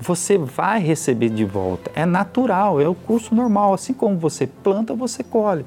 [0.00, 1.90] você vai receber de volta.
[1.94, 3.74] É natural, é o curso normal.
[3.74, 5.66] Assim como você planta, você colhe.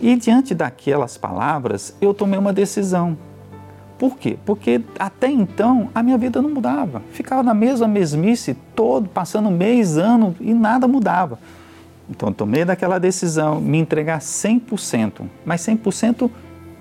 [0.00, 3.16] E diante daquelas palavras, eu tomei uma decisão.
[3.98, 4.38] Por quê?
[4.46, 7.02] Porque até então a minha vida não mudava.
[7.12, 11.38] Ficava na mesma mesmice todo, passando mês, ano e nada mudava.
[12.08, 16.30] Então tomei daquela decisão, me entregar 100%, mas 100%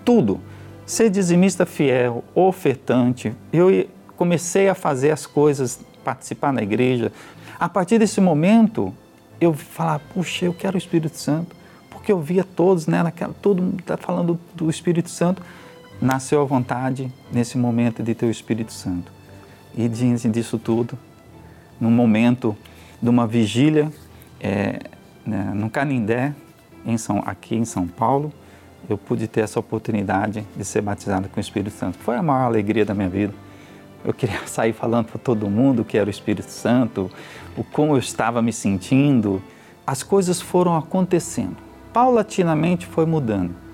[0.05, 0.39] tudo.
[0.85, 3.33] Ser dizimista fiel, ofertante.
[3.51, 7.11] Eu comecei a fazer as coisas, participar na igreja.
[7.59, 8.93] A partir desse momento,
[9.41, 11.55] eu falava, puxa, eu quero o Espírito Santo.
[11.89, 15.41] Porque eu via todos, né, naquela, todo mundo está falando do Espírito Santo
[16.01, 19.11] nasceu a vontade nesse momento de ter o Espírito Santo.
[19.75, 20.97] E diante disso tudo,
[21.79, 22.55] num momento
[23.01, 23.91] de uma vigília
[24.39, 24.79] é,
[25.25, 26.33] né, no Canindé,
[26.85, 28.31] em São, aqui em São Paulo,
[28.89, 31.97] eu pude ter essa oportunidade de ser batizado com o Espírito Santo.
[31.97, 33.33] Foi a maior alegria da minha vida.
[34.05, 37.11] Eu queria sair falando para todo mundo que era o Espírito Santo,
[37.57, 39.41] o como eu estava me sentindo.
[39.85, 41.57] As coisas foram acontecendo.
[41.91, 43.66] Paulatinamente foi mudando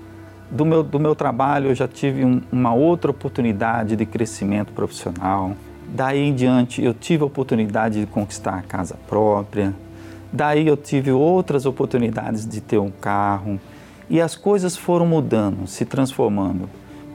[0.53, 5.55] do meu, do meu trabalho eu já tive um, uma outra oportunidade de crescimento profissional.
[5.87, 9.73] Daí em diante eu tive a oportunidade de conquistar a casa própria.
[10.31, 13.59] Daí eu tive outras oportunidades de ter um carro.
[14.09, 16.69] E as coisas foram mudando, se transformando.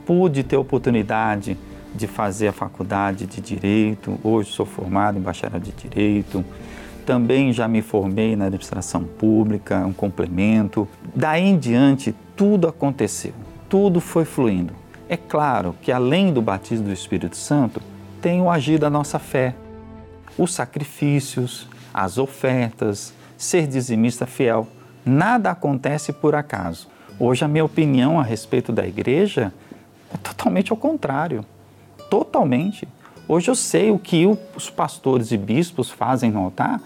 [0.04, 1.56] Pude ter a oportunidade
[1.94, 4.18] de fazer a faculdade de Direito.
[4.22, 6.44] Hoje sou formado em bacharel de Direito.
[7.08, 10.86] Também já me formei na administração pública, um complemento.
[11.14, 13.32] Daí em diante, tudo aconteceu,
[13.66, 14.74] tudo foi fluindo.
[15.08, 17.80] É claro que além do batismo do Espírito Santo,
[18.20, 19.54] tem o agir da nossa fé,
[20.36, 24.68] os sacrifícios, as ofertas, ser dizimista fiel.
[25.02, 26.88] Nada acontece por acaso.
[27.18, 29.50] Hoje a minha opinião a respeito da igreja
[30.12, 31.42] é totalmente ao contrário.
[32.10, 32.86] Totalmente.
[33.26, 36.78] Hoje eu sei o que os pastores e bispos fazem no altar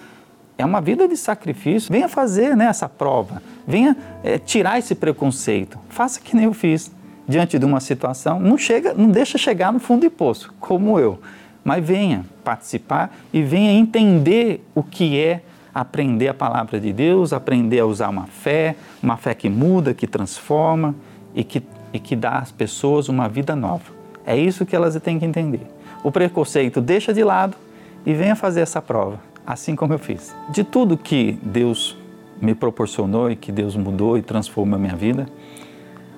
[0.63, 1.93] é uma vida de sacrifício.
[1.93, 5.79] Venha fazer né, essa prova, venha é, tirar esse preconceito.
[5.89, 6.91] Faça que nem eu fiz
[7.27, 8.39] diante de uma situação.
[8.39, 11.19] Não chega, não deixa chegar no fundo do poço, como eu.
[11.65, 15.43] Mas venha participar e venha entender o que é
[15.75, 20.07] aprender a palavra de Deus, aprender a usar uma fé, uma fé que muda, que
[20.07, 20.95] transforma
[21.35, 21.63] e que,
[21.95, 23.85] e que dá às pessoas uma vida nova.
[24.27, 25.67] É isso que elas têm que entender.
[26.05, 27.57] O preconceito deixa de lado
[28.05, 30.35] e venha fazer essa prova assim como eu fiz.
[30.51, 31.97] De tudo que Deus
[32.41, 35.29] me proporcionou e que Deus mudou e transformou a minha vida,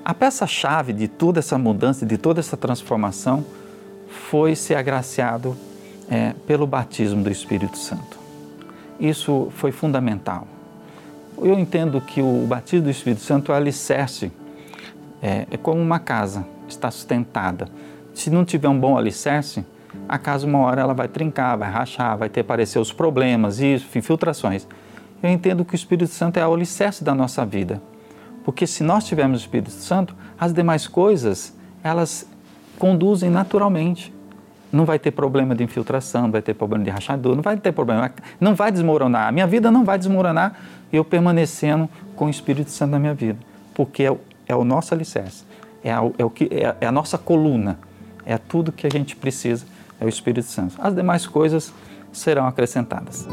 [0.04, 3.44] a peça-chave de toda essa mudança, de toda essa transformação,
[4.08, 5.56] foi ser agraciado
[6.10, 8.18] é, pelo batismo do Espírito Santo.
[9.00, 10.46] Isso foi fundamental.
[11.38, 14.30] Eu entendo que o batismo do Espírito Santo é alicerce,
[15.22, 17.68] é, é como uma casa, está sustentada.
[18.14, 19.64] Se não tiver um bom alicerce,
[20.08, 23.86] a casa uma hora ela vai trincar, vai rachar, vai ter aparecer os problemas, isso,
[23.96, 24.66] infiltrações.
[25.22, 27.80] Eu entendo que o Espírito Santo é o alicerce da nossa vida.
[28.44, 32.26] Porque se nós tivermos o Espírito Santo, as demais coisas, elas
[32.78, 34.12] conduzem naturalmente.
[34.70, 37.72] Não vai ter problema de infiltração, não vai ter problema de rachadura, não vai ter
[37.72, 39.28] problema, não vai desmoronar.
[39.28, 40.56] A minha vida não vai desmoronar
[40.92, 43.38] eu permanecendo com o Espírito Santo na minha vida.
[43.72, 45.44] Porque é o, é o nosso alicerce,
[45.82, 47.78] é a, é, o que, é, é a nossa coluna,
[48.26, 49.64] é tudo que a gente precisa
[50.00, 50.74] é o Espírito Santo.
[50.78, 51.72] As demais coisas
[52.12, 53.26] serão acrescentadas.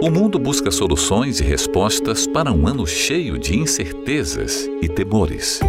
[0.00, 5.60] O mundo busca soluções e respostas para um ano cheio de incertezas e temores.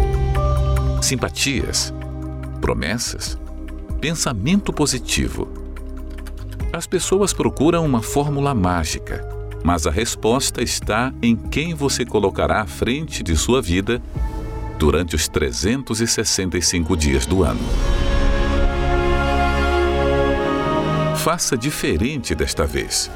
[1.00, 1.92] Simpatias,
[2.60, 3.38] promessas,
[3.98, 5.48] pensamento positivo.
[6.70, 9.35] As pessoas procuram uma fórmula mágica
[9.66, 14.00] mas a resposta está em quem você colocará à frente de sua vida
[14.78, 17.58] durante os 365 dias do ano.
[21.16, 23.10] Faça diferente desta vez.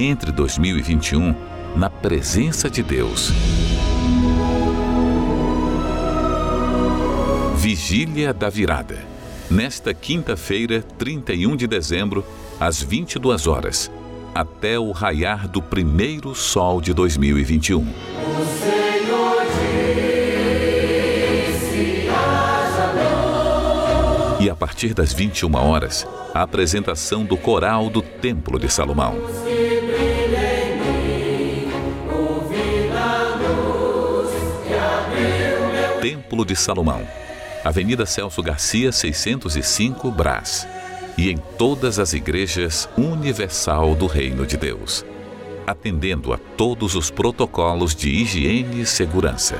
[0.00, 1.36] Entre 2021
[1.76, 3.30] na presença de Deus.
[7.54, 8.98] Vigília da Virada.
[9.48, 12.24] Nesta quinta-feira, 31 de dezembro,
[12.58, 13.88] às 22 horas,
[14.34, 17.86] até o raiar do primeiro sol de 2021.
[24.40, 29.16] E a partir das 21 horas, a apresentação do coral do Templo de Salomão.
[36.00, 37.06] Templo de Salomão,
[37.64, 40.66] Avenida Celso Garcia, 605, Brás.
[41.16, 45.04] E em todas as igrejas universal do Reino de Deus,
[45.66, 49.58] atendendo a todos os protocolos de higiene e segurança.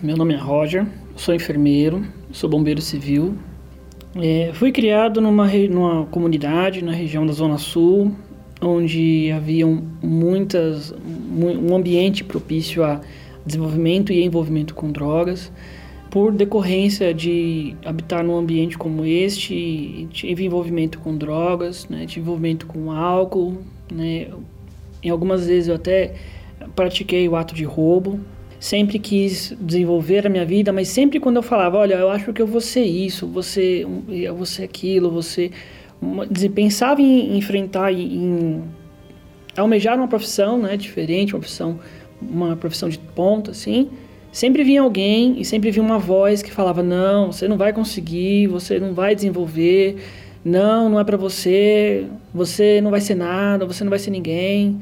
[0.00, 0.86] Meu nome é Roger,
[1.16, 3.36] sou enfermeiro, sou bombeiro civil.
[4.14, 8.14] É, fui criado numa, numa comunidade na região da Zona Sul,
[8.60, 13.00] onde havia muitas, um ambiente propício a
[13.44, 15.50] desenvolvimento e envolvimento com drogas.
[16.14, 22.66] Por decorrência de habitar num ambiente como este, tive envolvimento com drogas, né, tive envolvimento
[22.66, 23.58] com álcool,
[23.90, 24.28] né,
[25.02, 26.14] em algumas vezes eu até
[26.76, 28.20] pratiquei o ato de roubo,
[28.60, 32.40] sempre quis desenvolver a minha vida, mas sempre quando eu falava, olha, eu acho que
[32.40, 33.84] eu vou ser isso, você,
[34.46, 35.50] ser aquilo, você
[36.54, 38.62] pensava em enfrentar, em
[39.56, 41.80] almejar uma profissão, né, diferente, uma profissão,
[42.22, 43.90] uma profissão de ponta, assim,
[44.34, 48.48] sempre vinha alguém e sempre vinha uma voz que falava, não, você não vai conseguir,
[48.48, 49.96] você não vai desenvolver,
[50.44, 52.04] não, não é para você,
[52.34, 54.80] você não vai ser nada, você não vai ser ninguém.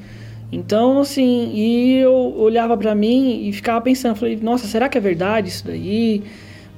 [0.51, 5.01] Então, assim, e eu olhava para mim e ficava pensando, falei, nossa, será que é
[5.03, 6.23] verdade isso daí?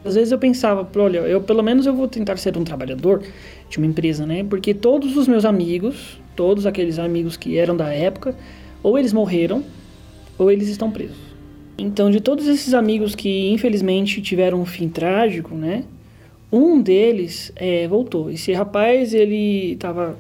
[0.05, 3.23] Às vezes eu pensava, olha, eu pelo menos eu vou tentar ser um trabalhador
[3.71, 4.45] de uma empresa, né?
[4.51, 8.35] Porque todos os meus amigos, todos aqueles amigos que eram da época,
[8.83, 9.63] ou eles morreram,
[10.37, 11.24] ou eles estão presos.
[11.77, 15.85] Então, de todos esses amigos que infelizmente tiveram um fim trágico, né?
[16.51, 18.31] Um deles é, voltou.
[18.31, 20.17] Esse rapaz, ele tava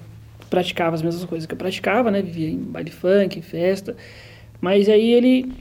[0.50, 2.22] praticava as mesmas coisas que eu praticava, né?
[2.22, 3.96] Vivia em baile funk, em festa.
[4.61, 5.52] Mas aí ele,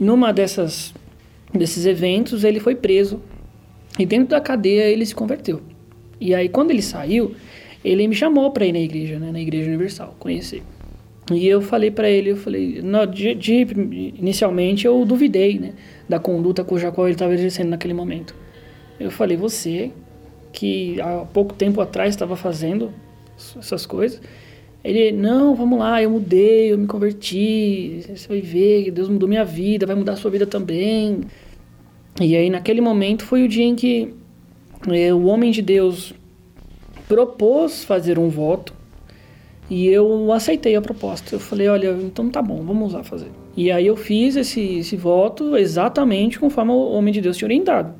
[0.00, 0.94] numa dessas
[1.52, 3.20] desses eventos, ele foi preso.
[3.98, 5.62] E dentro da cadeia ele se converteu.
[6.20, 7.34] E aí quando ele saiu,
[7.84, 9.30] ele me chamou para ir na igreja, né?
[9.30, 10.62] Na igreja universal, conhecer.
[11.32, 13.66] E eu falei para ele, eu falei, no, de, de,
[14.16, 15.72] inicialmente eu duvidei, né,
[16.08, 18.34] da conduta cuja qual ele estava exercendo naquele momento.
[18.98, 19.90] Eu falei, você
[20.52, 22.92] que há pouco tempo atrás estava fazendo
[23.58, 24.20] essas coisas.
[24.82, 29.44] Ele, não, vamos lá, eu mudei, eu me converti, você vai ver Deus mudou minha
[29.44, 31.22] vida, vai mudar a sua vida também.
[32.20, 34.14] E aí, naquele momento, foi o dia em que
[34.88, 36.14] é, o homem de Deus
[37.08, 38.75] propôs fazer um voto
[39.68, 41.34] e eu aceitei a proposta.
[41.34, 43.30] Eu falei, olha, então tá bom, vamos lá fazer.
[43.56, 47.94] E aí eu fiz esse, esse voto exatamente conforme o homem de Deus tinha orientado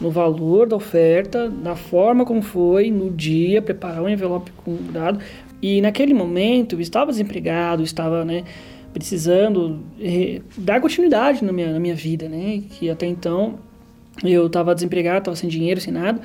[0.00, 5.18] no valor da oferta, na forma como foi, no dia, preparar um envelope com cuidado.
[5.60, 8.44] E naquele momento eu estava desempregado, estava, né,
[8.92, 13.58] precisando eh, dar continuidade na minha, na minha vida, né, que até então
[14.22, 16.20] eu estava desempregado, estava sem dinheiro, sem nada.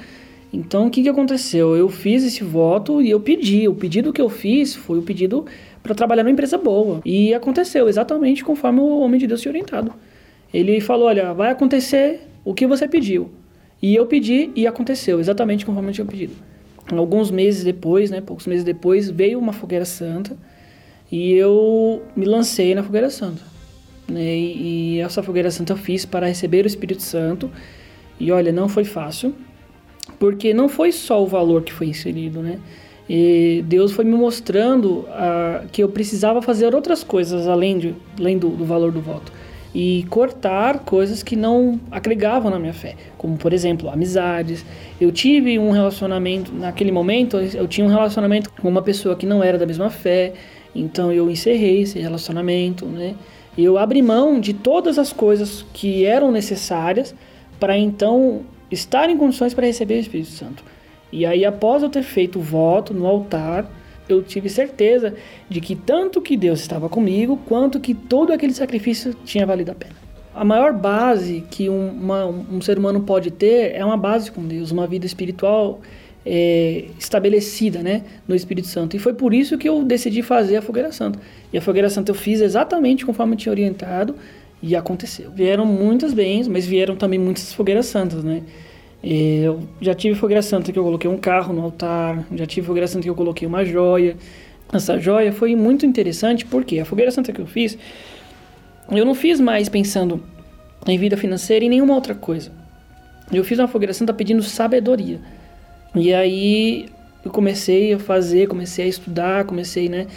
[0.53, 1.77] Então, o que, que aconteceu?
[1.77, 3.67] Eu fiz esse voto e eu pedi.
[3.67, 5.45] O pedido que eu fiz foi o pedido
[5.81, 7.01] para trabalhar numa empresa boa.
[7.05, 9.93] E aconteceu exatamente conforme o homem de Deus tinha orientado.
[10.53, 13.29] Ele falou: Olha, vai acontecer o que você pediu.
[13.81, 16.33] E eu pedi e aconteceu, exatamente conforme eu tinha pedido.
[16.91, 20.37] Alguns meses depois, né, poucos meses depois, veio uma fogueira santa
[21.11, 23.41] e eu me lancei na fogueira santa.
[24.07, 27.49] Né, e, e essa fogueira santa eu fiz para receber o Espírito Santo.
[28.19, 29.33] E olha, não foi fácil,
[30.21, 32.59] porque não foi só o valor que foi inserido, né?
[33.09, 38.37] E Deus foi me mostrando uh, que eu precisava fazer outras coisas além, de, além
[38.37, 39.33] do, do valor do voto
[39.73, 44.63] e cortar coisas que não agregavam na minha fé, como por exemplo, amizades.
[44.99, 49.43] Eu tive um relacionamento naquele momento, eu tinha um relacionamento com uma pessoa que não
[49.43, 50.33] era da mesma fé,
[50.75, 53.15] então eu encerrei esse relacionamento, né?
[53.57, 57.15] Eu abri mão de todas as coisas que eram necessárias
[57.59, 60.63] para então estar em condições para receber o Espírito Santo.
[61.11, 63.69] E aí após eu ter feito o voto no altar,
[64.07, 65.13] eu tive certeza
[65.49, 69.75] de que tanto que Deus estava comigo, quanto que todo aquele sacrifício tinha valido a
[69.75, 69.95] pena.
[70.33, 74.45] A maior base que um, uma, um ser humano pode ter é uma base com
[74.45, 75.81] Deus, uma vida espiritual
[76.25, 78.95] é, estabelecida né, no Espírito Santo.
[78.95, 81.19] E foi por isso que eu decidi fazer a Fogueira Santa.
[81.51, 84.15] E a Fogueira Santa eu fiz exatamente conforme eu tinha orientado
[84.61, 85.31] e aconteceu.
[85.31, 88.43] Vieram muitas bens, mas vieram também muitas fogueiras santas, né?
[89.03, 92.87] Eu já tive fogueira santa que eu coloquei um carro no altar, já tive fogueira
[92.87, 94.15] santa que eu coloquei uma joia.
[94.71, 97.77] Essa joia foi muito interessante porque a fogueira santa que eu fiz,
[98.91, 100.23] eu não fiz mais pensando
[100.87, 102.51] em vida financeira e nenhuma outra coisa.
[103.31, 105.19] Eu fiz uma fogueira santa pedindo sabedoria.
[105.95, 106.85] E aí
[107.25, 110.07] eu comecei a fazer, comecei a estudar, comecei, né?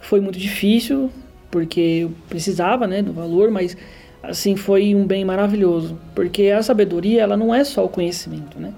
[0.00, 1.10] Foi muito difícil,
[1.52, 3.76] porque eu precisava, né, do valor, mas
[4.22, 8.72] assim foi um bem maravilhoso, porque a sabedoria ela não é só o conhecimento, né?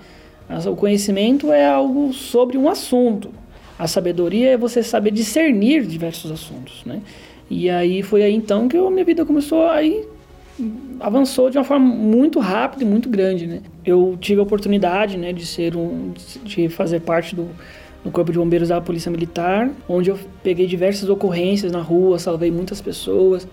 [0.66, 3.30] O conhecimento é algo sobre um assunto.
[3.78, 7.00] A sabedoria é você saber discernir diversos assuntos, né?
[7.48, 10.06] E aí foi aí então que a minha vida começou a ir
[11.00, 13.60] avançou de uma forma muito rápida e muito grande, né?
[13.84, 16.12] Eu tive a oportunidade, né, de ser um
[16.44, 17.48] de fazer parte do,
[18.04, 22.50] do corpo de bombeiros da Polícia Militar, onde eu peguei diversas ocorrências na rua, salvei
[22.50, 23.48] muitas pessoas,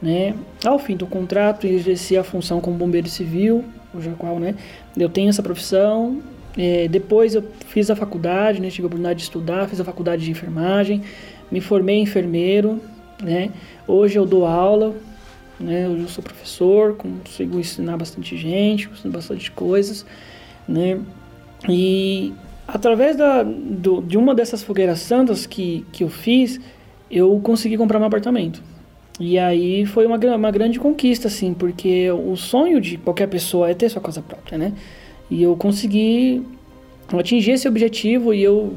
[0.00, 0.34] né?
[0.64, 4.54] Ao fim do contrato, exerci a função como bombeiro civil, cuja qual, né,
[4.96, 6.22] eu tenho essa profissão.
[6.56, 10.24] É, depois eu fiz a faculdade, né, tive a oportunidade de estudar, fiz a faculdade
[10.24, 11.02] de enfermagem,
[11.50, 12.80] me formei enfermeiro,
[13.22, 13.50] né?
[13.86, 14.94] Hoje eu dou aula
[15.58, 15.88] né?
[15.88, 20.04] Hoje eu sou professor, consigo ensinar bastante gente, consigo bastante coisas,
[20.68, 21.00] né?
[21.68, 22.32] E
[22.66, 26.60] através da, do, de uma dessas fogueiras santas que, que eu fiz,
[27.10, 28.62] eu consegui comprar meu apartamento.
[29.18, 33.74] E aí foi uma, uma grande conquista, assim, porque o sonho de qualquer pessoa é
[33.74, 34.72] ter sua casa própria, né?
[35.30, 36.42] E eu consegui
[37.18, 38.74] atingir esse objetivo e eu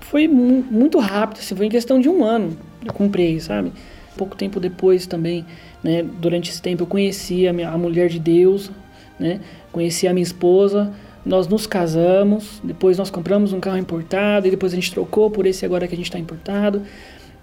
[0.00, 3.72] foi mu muito rápido, assim, foi em questão de um ano eu comprei, sabe?
[4.16, 5.44] Pouco tempo depois também
[5.82, 6.02] né?
[6.02, 8.70] Durante esse tempo eu conheci a, minha, a mulher de Deus,
[9.18, 9.40] né?
[9.72, 10.92] conheci a minha esposa,
[11.24, 15.46] nós nos casamos, depois nós compramos um carro importado e depois a gente trocou por
[15.46, 16.82] esse agora que a gente está importado.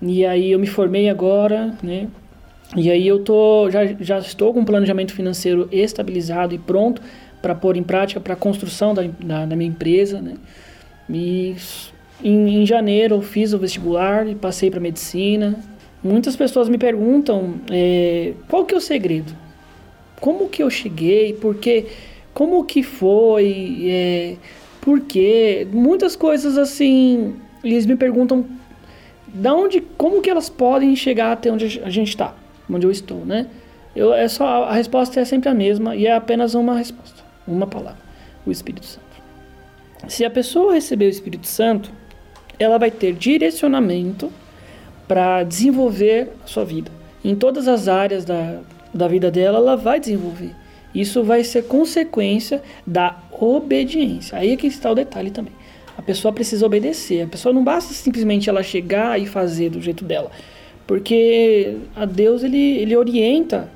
[0.02, 2.08] E aí eu me formei agora, né?
[2.76, 7.02] E aí eu tô, já, já estou com um planejamento financeiro estabilizado e pronto
[7.42, 10.36] para pôr em prática para a construção da, da, da, minha empresa, né?
[11.10, 11.56] E
[12.24, 15.58] em, em janeiro eu fiz o vestibular e passei para medicina,
[16.02, 19.34] Muitas pessoas me perguntam é, qual que é o segredo?
[20.22, 21.34] Como que eu cheguei?
[21.34, 21.88] Por quê?
[22.40, 23.80] Como que foi?
[23.84, 24.38] É,
[24.80, 25.68] por quê?
[25.74, 28.46] Muitas coisas assim, eles me perguntam
[29.28, 32.34] da onde, como que elas podem chegar até onde a gente está,
[32.70, 33.48] onde eu estou, né?
[33.94, 37.68] Eu, é só, a resposta é sempre a mesma e é apenas uma resposta, uma
[37.68, 38.00] palavra,
[38.46, 39.22] o Espírito Santo.
[40.08, 41.92] Se a pessoa receber o Espírito Santo,
[42.58, 44.32] ela vai ter direcionamento
[45.10, 46.90] para desenvolver a sua vida.
[47.22, 48.62] Em todas as áreas da,
[48.94, 50.56] da vida dela, ela vai desenvolver.
[50.94, 54.38] Isso vai ser consequência da obediência.
[54.38, 55.54] Aí é que está o detalhe também.
[55.98, 57.24] A pessoa precisa obedecer.
[57.24, 60.32] A pessoa não basta simplesmente ela chegar e fazer do jeito dela.
[60.88, 63.70] Porque a Deus ele, ele orienta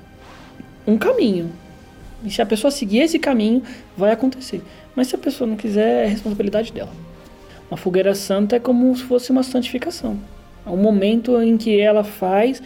[0.88, 1.52] um caminho.
[2.24, 3.62] E se a pessoa seguir esse caminho,
[3.96, 4.62] vai acontecer.
[4.96, 6.92] Mas se a pessoa não quiser, é responsabilidade dela.
[7.70, 10.18] Uma fogueira santa é como se fosse uma santificação.
[10.66, 12.62] É um momento em que ela faz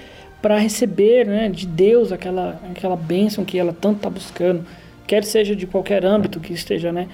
[0.47, 4.65] para receber né, de Deus aquela, aquela bênção que ela tanto está buscando,
[5.05, 7.09] quer seja de qualquer âmbito que esteja né,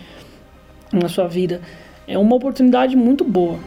[0.91, 1.59] na sua vida.
[2.07, 3.57] É uma oportunidade muito boa.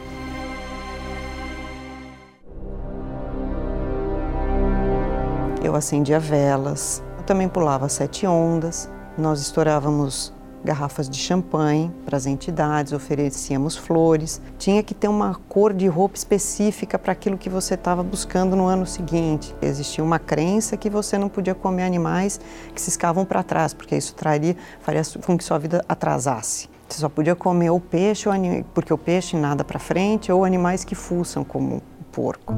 [5.64, 8.88] Eu acendia velas, eu também pulava sete ondas,
[9.18, 10.32] nós estourávamos
[10.64, 14.40] garrafas de champanhe para as entidades, oferecíamos flores.
[14.58, 18.66] Tinha que ter uma cor de roupa específica para aquilo que você estava buscando no
[18.66, 19.54] ano seguinte.
[19.62, 22.40] Existia uma crença que você não podia comer animais
[22.74, 26.68] que se escavam para trás, porque isso traria, faria com que sua vida atrasasse.
[26.88, 28.28] Você só podia comer o peixe,
[28.72, 32.54] porque o peixe nada para frente, ou animais que fuçam, como o porco.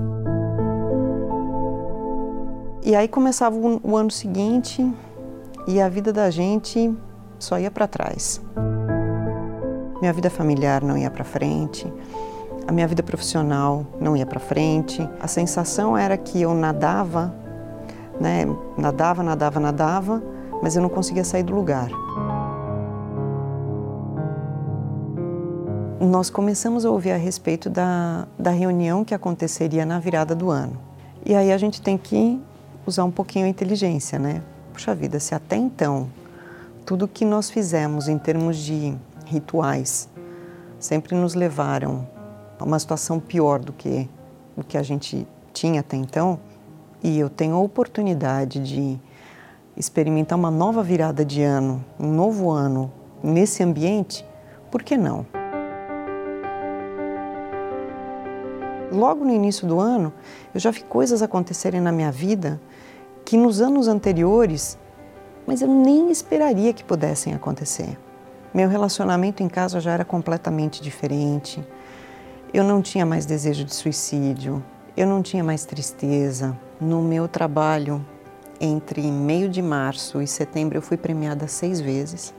[2.85, 4.87] E aí começava o ano seguinte
[5.67, 6.95] e a vida da gente
[7.39, 8.41] só ia para trás.
[10.01, 11.93] Minha vida familiar não ia para frente,
[12.69, 15.09] a minha vida profissional não ia para frente.
[15.19, 17.35] A sensação era que eu nadava,
[18.21, 18.45] né?
[18.77, 20.23] Nadava, nadava, nadava,
[20.63, 21.89] mas eu não conseguia sair do lugar.
[25.99, 30.77] Nós começamos a ouvir a respeito da, da reunião que aconteceria na virada do ano.
[31.25, 32.39] E aí a gente tem que
[32.87, 34.43] usar um pouquinho a inteligência, né?
[34.75, 36.07] Puxa vida, se até então
[36.89, 40.09] tudo que nós fizemos em termos de rituais
[40.79, 42.09] sempre nos levaram
[42.59, 44.09] a uma situação pior do que
[44.57, 46.41] o que a gente tinha até então.
[47.05, 48.99] E eu tenho a oportunidade de
[49.77, 52.91] experimentar uma nova virada de ano, um novo ano
[53.23, 54.25] nesse ambiente,
[54.71, 55.27] por que não?
[58.91, 60.11] Logo no início do ano,
[60.55, 62.59] eu já vi coisas acontecerem na minha vida
[63.27, 64.79] que nos anos anteriores
[65.49, 67.99] mas eu nem esperaria que pudessem acontecer.
[68.53, 71.67] Meu relacionamento em casa já era completamente diferente.
[72.53, 74.63] Eu não tinha mais desejo de suicídio,
[74.95, 76.55] eu não tinha mais tristeza.
[76.79, 78.05] No meu trabalho,
[78.61, 82.35] entre meio de março e setembro, eu fui premiada seis vezes.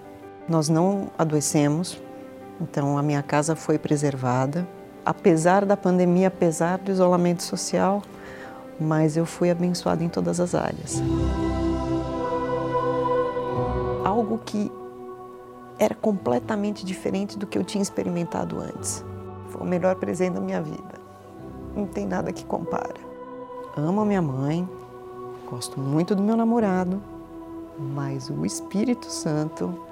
[0.48, 2.00] Nós não adoecemos,
[2.62, 4.68] Então a minha casa foi preservada,
[5.04, 8.04] apesar da pandemia, apesar do isolamento social,
[8.80, 11.02] mas eu fui abençoada em todas as áreas.
[14.20, 14.70] Algo que
[15.80, 19.06] era completamente diferente do que eu tinha experimentado antes.
[19.48, 21.00] Foi o melhor presente da minha vida.
[21.74, 23.00] Não tem nada que compara.
[23.78, 24.68] Amo a minha mãe,
[25.50, 27.02] gosto muito do meu namorado,
[27.80, 29.86] mas o Espírito Santo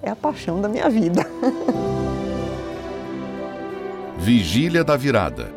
[0.00, 1.26] é a paixão da minha vida.
[4.16, 5.52] Vigília da Virada.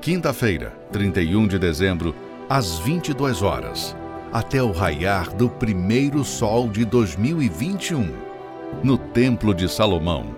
[0.00, 2.12] Quinta-feira, 31 de dezembro,
[2.50, 3.94] às 22 horas,
[4.32, 8.10] até o raiar do primeiro sol de 2021,
[8.82, 10.34] no Templo de Salomão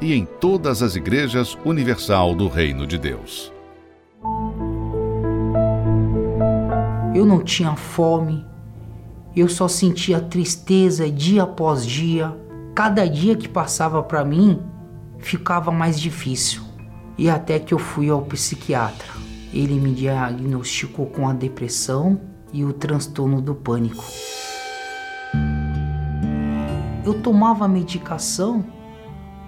[0.00, 3.52] e em todas as igrejas universal do Reino de Deus.
[7.14, 8.44] Eu não tinha fome,
[9.36, 12.34] eu só sentia tristeza dia após dia.
[12.74, 14.60] Cada dia que passava para mim
[15.18, 16.62] ficava mais difícil.
[17.16, 19.06] E até que eu fui ao psiquiatra.
[19.52, 24.04] Ele me diagnosticou com a depressão e o transtorno do pânico.
[27.04, 28.64] Eu tomava medicação,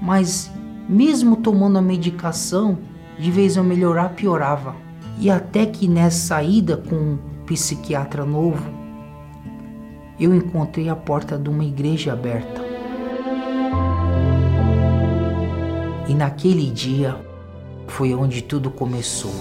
[0.02, 0.50] mas
[0.88, 2.76] mesmo tomando a medicação,
[3.16, 4.74] de vez eu melhorar, piorava.
[5.18, 8.62] E até que nessa saída com um psiquiatra novo,
[10.18, 12.60] eu encontrei a porta de uma igreja aberta.
[16.08, 17.16] E naquele dia
[17.86, 19.32] foi onde tudo começou.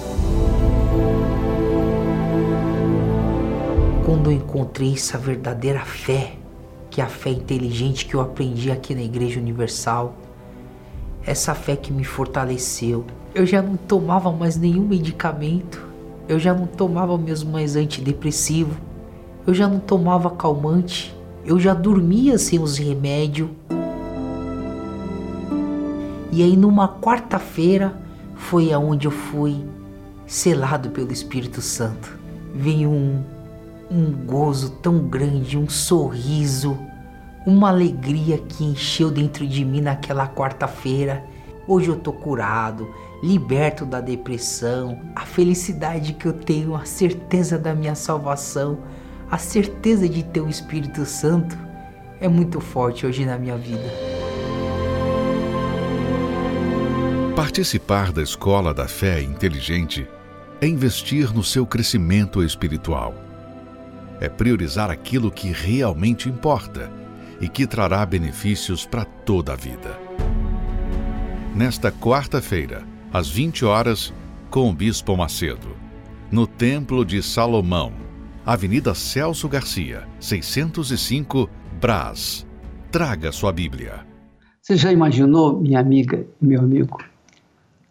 [4.06, 6.36] Quando eu encontrei essa verdadeira fé,
[6.92, 10.14] que é a fé inteligente que eu aprendi aqui na Igreja Universal,
[11.26, 13.04] essa fé que me fortaleceu.
[13.34, 15.84] Eu já não tomava mais nenhum medicamento,
[16.30, 18.80] eu já não tomava mesmo mais antidepressivo,
[19.48, 23.50] eu já não tomava calmante, eu já dormia sem os remédios.
[26.32, 28.00] E aí numa quarta-feira
[28.36, 29.66] foi aonde eu fui
[30.28, 32.20] selado pelo Espírito Santo.
[32.54, 33.24] Veio um,
[33.90, 36.78] um gozo tão grande, um sorriso,
[37.46, 41.24] uma alegria que encheu dentro de mim naquela quarta-feira.
[41.68, 42.88] Hoje eu tô curado,
[43.24, 48.80] liberto da depressão, a felicidade que eu tenho, a certeza da minha salvação,
[49.30, 51.58] a certeza de ter o Espírito Santo
[52.20, 53.92] é muito forte hoje na minha vida.
[57.36, 60.08] Participar da escola da fé inteligente
[60.62, 63.25] é investir no seu crescimento espiritual.
[64.20, 66.92] É priorizar aquilo que realmente importa
[67.42, 70.00] e que trará benefícios para toda a vida.
[71.56, 74.14] Nesta quarta-feira, às 20 horas,
[74.50, 75.76] com o Bispo Macedo,
[76.32, 77.94] no Templo de Salomão,
[78.46, 81.50] Avenida Celso Garcia, 605,
[81.80, 82.46] Brás.
[82.92, 84.06] Traga sua Bíblia.
[84.62, 86.98] Você já imaginou, minha amiga meu amigo?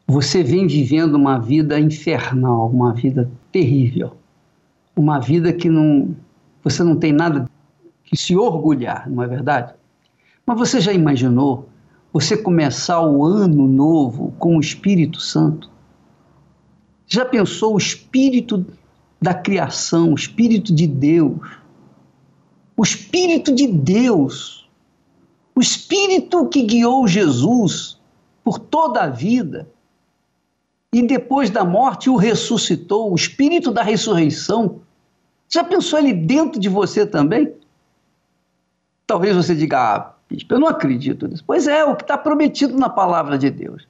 [0.06, 4.16] Você vem vivendo uma vida infernal, uma vida terrível,
[4.96, 6.14] uma vida que não,
[6.62, 7.48] você não tem nada
[8.04, 9.74] que se orgulhar, não é verdade?
[10.46, 11.68] Mas você já imaginou
[12.12, 15.70] você começar o ano novo com o Espírito Santo?
[17.06, 18.64] Já pensou o Espírito
[19.20, 21.40] da criação, o Espírito de Deus?
[22.76, 24.68] O Espírito de Deus,
[25.54, 27.98] o Espírito que guiou Jesus
[28.42, 29.68] por toda a vida
[30.94, 34.80] e depois da morte o ressuscitou, o Espírito da ressurreição.
[35.48, 37.52] Já pensou ele dentro de você também?
[39.04, 40.12] Talvez você diga, ah,
[40.48, 41.42] eu não acredito nisso.
[41.44, 43.88] Pois é, o que está prometido na palavra de Deus.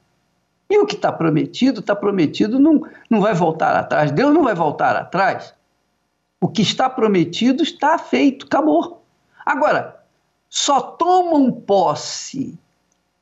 [0.70, 2.80] E o que está prometido, está prometido, não,
[3.11, 4.11] não vai voltar atrás.
[4.11, 5.52] Deus não vai voltar atrás.
[6.40, 9.05] O que está prometido está feito, acabou.
[9.44, 10.00] Agora,
[10.48, 12.59] só tomam posse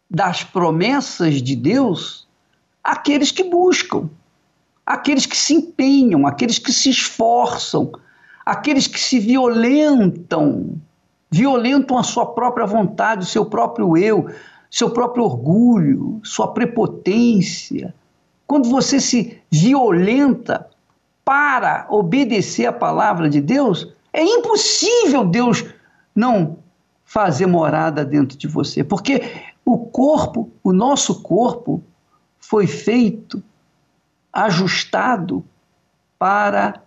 [0.08, 2.21] das promessas de Deus
[2.82, 4.08] aqueles que buscam,
[4.84, 7.92] aqueles que se empenham, aqueles que se esforçam,
[8.44, 10.80] aqueles que se violentam
[11.32, 14.28] violentam a sua própria vontade, o seu próprio eu,
[14.70, 17.94] seu próprio orgulho, sua prepotência.
[18.46, 20.68] Quando você se violenta
[21.24, 25.64] para obedecer a palavra de Deus, é impossível Deus
[26.14, 26.58] não
[27.02, 29.22] fazer morada dentro de você, porque
[29.64, 31.82] o corpo, o nosso corpo,
[32.42, 33.42] foi feito,
[34.32, 35.44] ajustado
[36.18, 36.82] para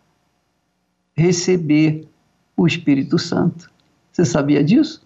[1.15, 2.07] receber
[2.55, 3.71] o Espírito Santo.
[4.11, 5.03] Você sabia disso?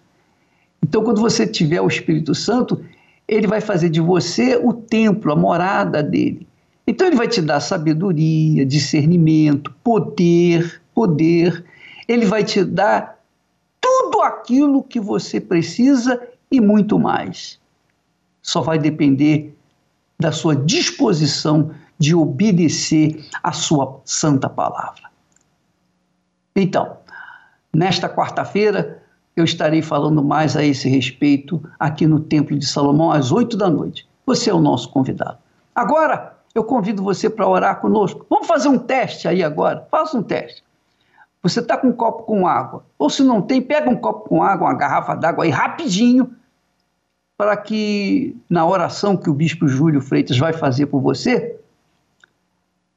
[0.82, 2.84] Então, quando você tiver o Espírito Santo,
[3.26, 6.46] ele vai fazer de você o templo, a morada dele.
[6.86, 11.64] Então, ele vai te dar sabedoria, discernimento, poder, poder.
[12.08, 13.20] Ele vai te dar
[13.80, 16.20] tudo aquilo que você precisa
[16.50, 17.58] e muito mais.
[18.42, 19.54] só vai depender
[20.20, 25.10] da sua disposição de obedecer à sua santa palavra.
[26.54, 26.96] Então,
[27.74, 29.02] nesta quarta-feira,
[29.36, 33.68] eu estarei falando mais a esse respeito aqui no Templo de Salomão às oito da
[33.70, 34.06] noite.
[34.26, 35.38] Você é o nosso convidado.
[35.74, 38.26] Agora, eu convido você para orar conosco.
[38.28, 39.86] Vamos fazer um teste aí agora.
[39.90, 40.62] Faça um teste.
[41.42, 42.84] Você está com um copo com água.
[42.98, 46.30] Ou se não tem, pega um copo com água, uma garrafa d'água aí rapidinho,
[47.40, 51.56] para que na oração que o bispo Júlio Freitas vai fazer por você,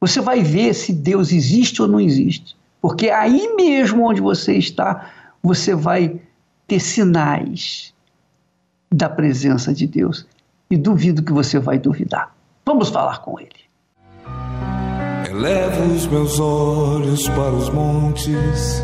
[0.02, 2.54] você vai ver se Deus existe ou não existe.
[2.82, 5.10] Porque aí mesmo onde você está,
[5.42, 6.20] você vai
[6.68, 7.94] ter sinais
[8.94, 10.28] da presença de Deus.
[10.70, 12.36] E duvido que você vai duvidar.
[12.66, 13.64] Vamos falar com ele.
[15.26, 18.84] Elevo os meus olhos para os montes,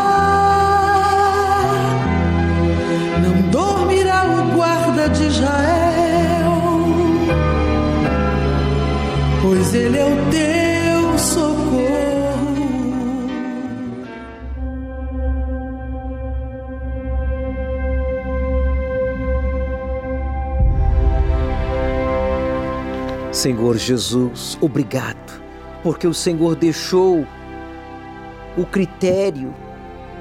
[5.41, 6.61] Israel,
[9.41, 11.71] pois ele é o teu socorro.
[23.31, 25.41] Senhor Jesus, obrigado
[25.81, 27.25] porque o Senhor deixou
[28.55, 29.51] o critério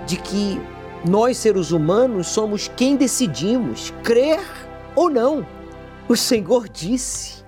[0.07, 0.59] de que
[1.05, 4.41] nós, seres humanos, somos quem decidimos crer
[4.95, 5.47] ou não.
[6.09, 7.41] O Senhor disse: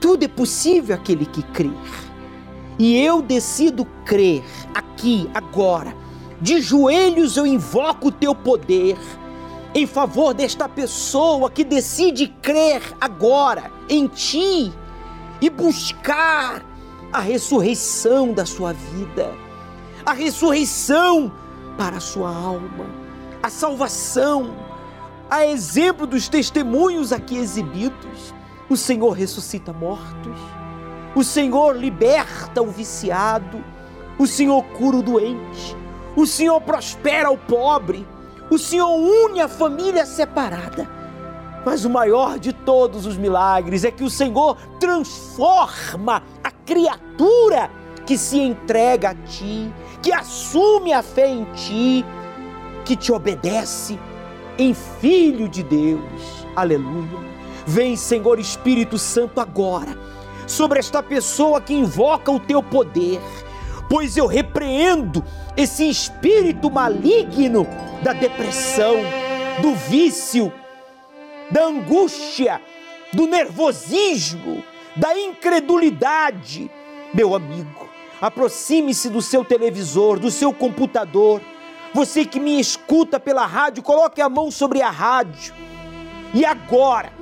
[0.00, 1.70] tudo é possível aquele que crer.
[2.78, 4.42] E eu decido crer
[4.74, 5.94] aqui, agora.
[6.40, 8.96] De joelhos eu invoco o teu poder
[9.74, 14.72] em favor desta pessoa que decide crer agora em ti
[15.40, 16.64] e buscar
[17.12, 19.34] a ressurreição da sua vida,
[20.04, 21.30] a ressurreição
[21.76, 22.86] para a sua alma,
[23.42, 24.56] a salvação,
[25.30, 28.34] a exemplo dos testemunhos aqui exibidos.
[28.68, 30.38] O Senhor ressuscita mortos,
[31.14, 33.64] o Senhor liberta o viciado,
[34.18, 35.76] o Senhor cura o doente,
[36.14, 38.06] o Senhor prospera o pobre,
[38.48, 40.88] o Senhor une a família separada.
[41.66, 47.70] Mas o maior de todos os milagres é que o Senhor transforma a criatura
[48.06, 52.04] que se entrega a ti, que assume a fé em ti,
[52.84, 53.98] que te obedece
[54.60, 56.46] em Filho de Deus.
[56.54, 57.30] Aleluia.
[57.66, 59.96] Vem, Senhor Espírito Santo, agora
[60.46, 63.20] sobre esta pessoa que invoca o teu poder,
[63.88, 65.24] pois eu repreendo
[65.56, 67.66] esse espírito maligno
[68.02, 68.96] da depressão,
[69.62, 70.52] do vício,
[71.50, 72.60] da angústia,
[73.12, 74.62] do nervosismo,
[74.96, 76.68] da incredulidade.
[77.14, 77.88] Meu amigo,
[78.20, 81.40] aproxime-se do seu televisor, do seu computador.
[81.92, 85.52] Você que me escuta pela rádio, coloque a mão sobre a rádio.
[86.32, 87.12] E agora,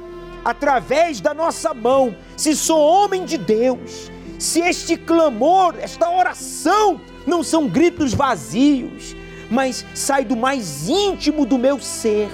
[0.44, 7.42] através da nossa mão, se sou homem de Deus, se este clamor, esta oração não
[7.42, 9.16] são gritos vazios,
[9.50, 12.30] mas sai do mais íntimo do meu ser,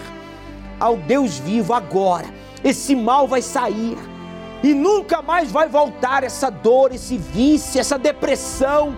[0.81, 2.27] ao Deus vivo agora,
[2.65, 3.97] esse mal vai sair
[4.63, 8.97] e nunca mais vai voltar essa dor, esse vício, essa depressão,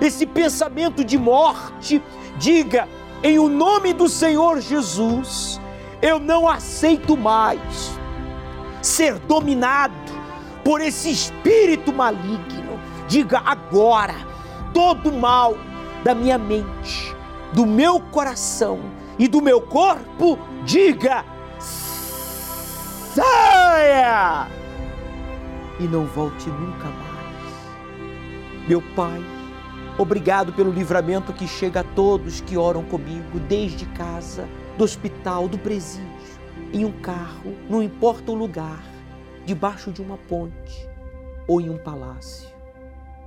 [0.00, 2.02] esse pensamento de morte.
[2.38, 2.88] Diga,
[3.22, 5.60] em o nome do Senhor Jesus,
[6.00, 7.98] eu não aceito mais
[8.80, 9.94] ser dominado
[10.64, 12.78] por esse espírito maligno.
[13.08, 14.14] Diga agora,
[14.72, 15.56] todo mal
[16.04, 17.14] da minha mente,
[17.52, 18.78] do meu coração
[19.18, 21.24] e do meu corpo, diga:
[23.14, 24.58] saia!
[25.80, 28.68] e não volte nunca mais.
[28.68, 29.22] Meu Pai,
[29.98, 35.58] obrigado pelo livramento que chega a todos que oram comigo, desde casa, do hospital, do
[35.58, 36.08] presídio,
[36.72, 38.82] em um carro, não importa o lugar,
[39.44, 40.88] debaixo de uma ponte
[41.46, 42.48] ou em um palácio.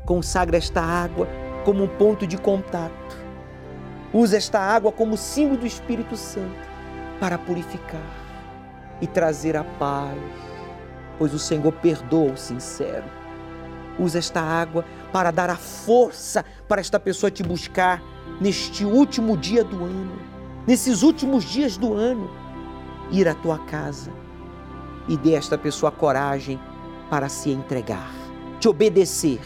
[0.06, 1.28] Consagra esta água
[1.66, 3.18] como um ponto de contato.
[4.14, 6.70] Usa esta água como símbolo do Espírito Santo
[7.20, 8.02] para purificar
[9.00, 10.18] e trazer a paz
[11.22, 13.04] pois o Senhor perdoa o sincero.
[14.00, 18.02] Usa esta água para dar a força para esta pessoa te buscar
[18.40, 20.20] neste último dia do ano,
[20.66, 22.30] nesses últimos dias do ano,
[23.12, 24.12] ir à tua casa
[25.08, 26.60] e dê a esta pessoa coragem
[27.10, 28.12] para se entregar,
[28.60, 29.42] te obedecer.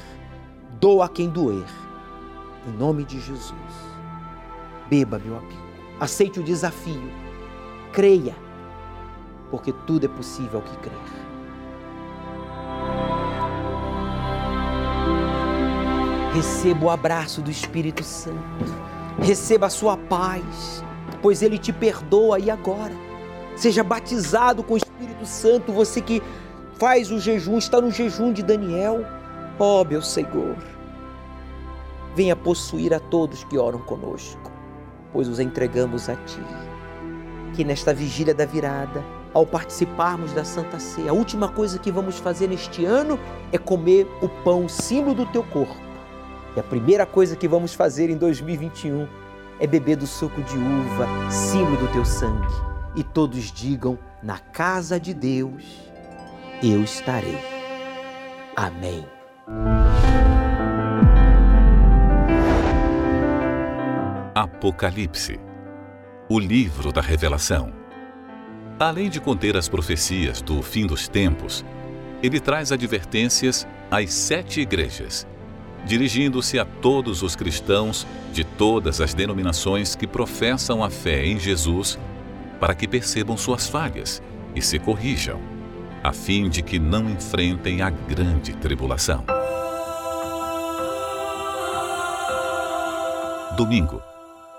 [0.80, 1.66] Doa quem doer.
[2.68, 3.54] Em nome de Jesus.
[4.90, 5.66] Beba, meu amigo.
[6.00, 7.10] Aceite o desafio.
[7.92, 8.36] Creia,
[9.50, 11.25] porque tudo é possível ao que crer.
[16.36, 18.36] Receba o abraço do Espírito Santo.
[19.20, 20.84] Receba a sua paz,
[21.22, 22.92] pois ele te perdoa e agora.
[23.56, 26.22] Seja batizado com o Espírito Santo, você que
[26.78, 29.06] faz o jejum, está no jejum de Daniel.
[29.58, 30.58] Ó oh, meu Senhor,
[32.14, 34.52] venha possuir a todos que oram conosco,
[35.14, 36.44] pois os entregamos a Ti.
[37.54, 39.02] Que nesta vigília da virada,
[39.34, 43.18] ao participarmos da Santa Ceia, a última coisa que vamos fazer neste ano
[43.54, 45.85] é comer o pão, símbolo do Teu corpo.
[46.56, 49.08] E a primeira coisa que vamos fazer em 2021
[49.60, 52.54] é beber do suco de uva, símbolo do Teu sangue.
[52.96, 55.64] E todos digam: na casa de Deus
[56.64, 57.38] eu estarei.
[58.56, 59.06] Amém.
[64.34, 65.40] Apocalipse
[66.28, 67.72] o livro da Revelação.
[68.80, 71.64] Além de conter as profecias do fim dos tempos,
[72.22, 75.28] ele traz advertências às sete igrejas,
[75.86, 81.98] dirigindo-se a todos os cristãos de todas as denominações que professam a fé em Jesus,
[82.60, 84.22] para que percebam suas falhas
[84.56, 85.40] e se corrijam,
[86.04, 89.24] a fim de que não enfrentem a grande tribulação.
[93.56, 94.02] Domingo,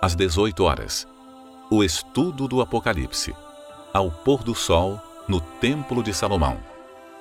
[0.01, 1.07] às 18 horas
[1.69, 3.35] o estudo do Apocalipse,
[3.93, 6.59] ao pôr do sol, no Templo de Salomão,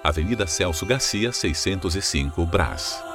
[0.03, 3.14] Avenida Celso Garcia, 605, Brás.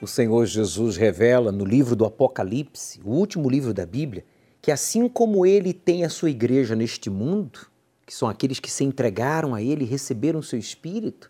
[0.00, 4.24] O Senhor Jesus revela no livro do Apocalipse, o último livro da Bíblia,
[4.62, 7.66] que assim como ele tem a sua igreja neste mundo,
[8.06, 11.28] que são aqueles que se entregaram a ele e receberam o seu espírito,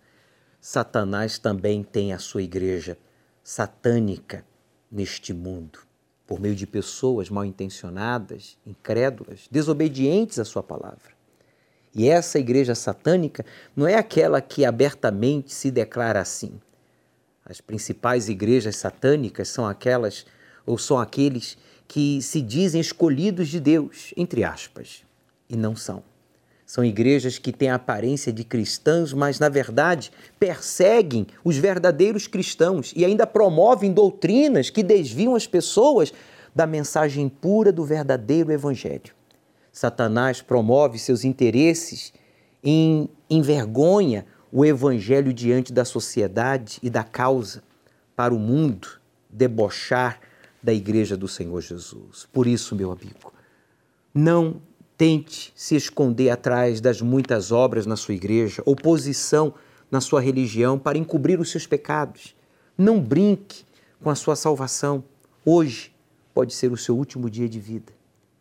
[0.61, 2.99] Satanás também tem a sua igreja
[3.43, 4.45] satânica
[4.93, 5.79] neste mundo
[6.27, 11.16] por meio de pessoas mal intencionadas, incrédulas, desobedientes à sua palavra.
[11.95, 16.61] E essa igreja satânica não é aquela que abertamente se declara assim.
[17.49, 20.26] As principais igrejas satânicas são aquelas
[20.66, 25.03] ou são aqueles que se dizem escolhidos de Deus, entre aspas,
[25.49, 26.03] e não são.
[26.66, 32.92] São igrejas que têm a aparência de cristãos, mas na verdade perseguem os verdadeiros cristãos
[32.94, 36.12] e ainda promovem doutrinas que desviam as pessoas
[36.55, 39.14] da mensagem pura do verdadeiro evangelho.
[39.72, 42.12] Satanás promove seus interesses
[42.62, 47.62] em envergonha o evangelho diante da sociedade e da causa
[48.16, 48.88] para o mundo
[49.28, 50.20] debochar
[50.62, 52.26] da igreja do Senhor Jesus.
[52.32, 53.32] Por isso, meu amigo,
[54.14, 54.61] não
[54.99, 59.55] Tente se esconder atrás das muitas obras na sua igreja, oposição
[59.88, 62.34] na sua religião para encobrir os seus pecados.
[62.76, 63.64] Não brinque
[64.03, 65.05] com a sua salvação.
[65.44, 65.94] Hoje
[66.34, 67.92] pode ser o seu último dia de vida.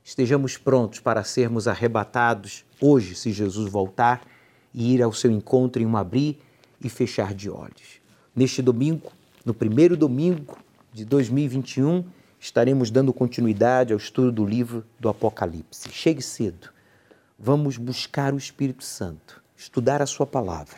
[0.03, 4.25] Estejamos prontos para sermos arrebatados hoje, se Jesus voltar
[4.73, 6.39] e ir ao seu encontro em um abrir
[6.83, 8.01] e fechar de olhos.
[8.35, 9.11] Neste domingo,
[9.45, 10.57] no primeiro domingo
[10.93, 12.03] de 2021,
[12.39, 15.89] estaremos dando continuidade ao estudo do livro do Apocalipse.
[15.91, 16.69] Chegue cedo.
[17.39, 20.77] Vamos buscar o Espírito Santo, estudar a Sua palavra,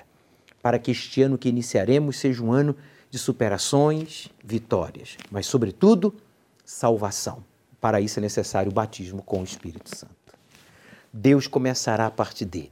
[0.61, 2.75] para que este ano que iniciaremos seja um ano
[3.09, 6.13] de superações, vitórias, mas, sobretudo,
[6.63, 7.43] salvação.
[7.81, 10.13] Para isso é necessário o batismo com o Espírito Santo.
[11.11, 12.71] Deus começará a partir dele,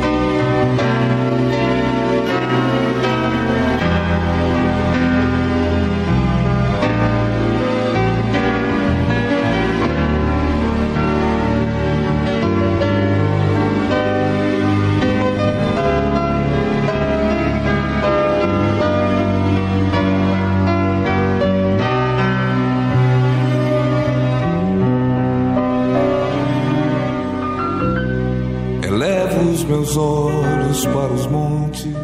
[29.81, 32.00] Meus olhos para os montes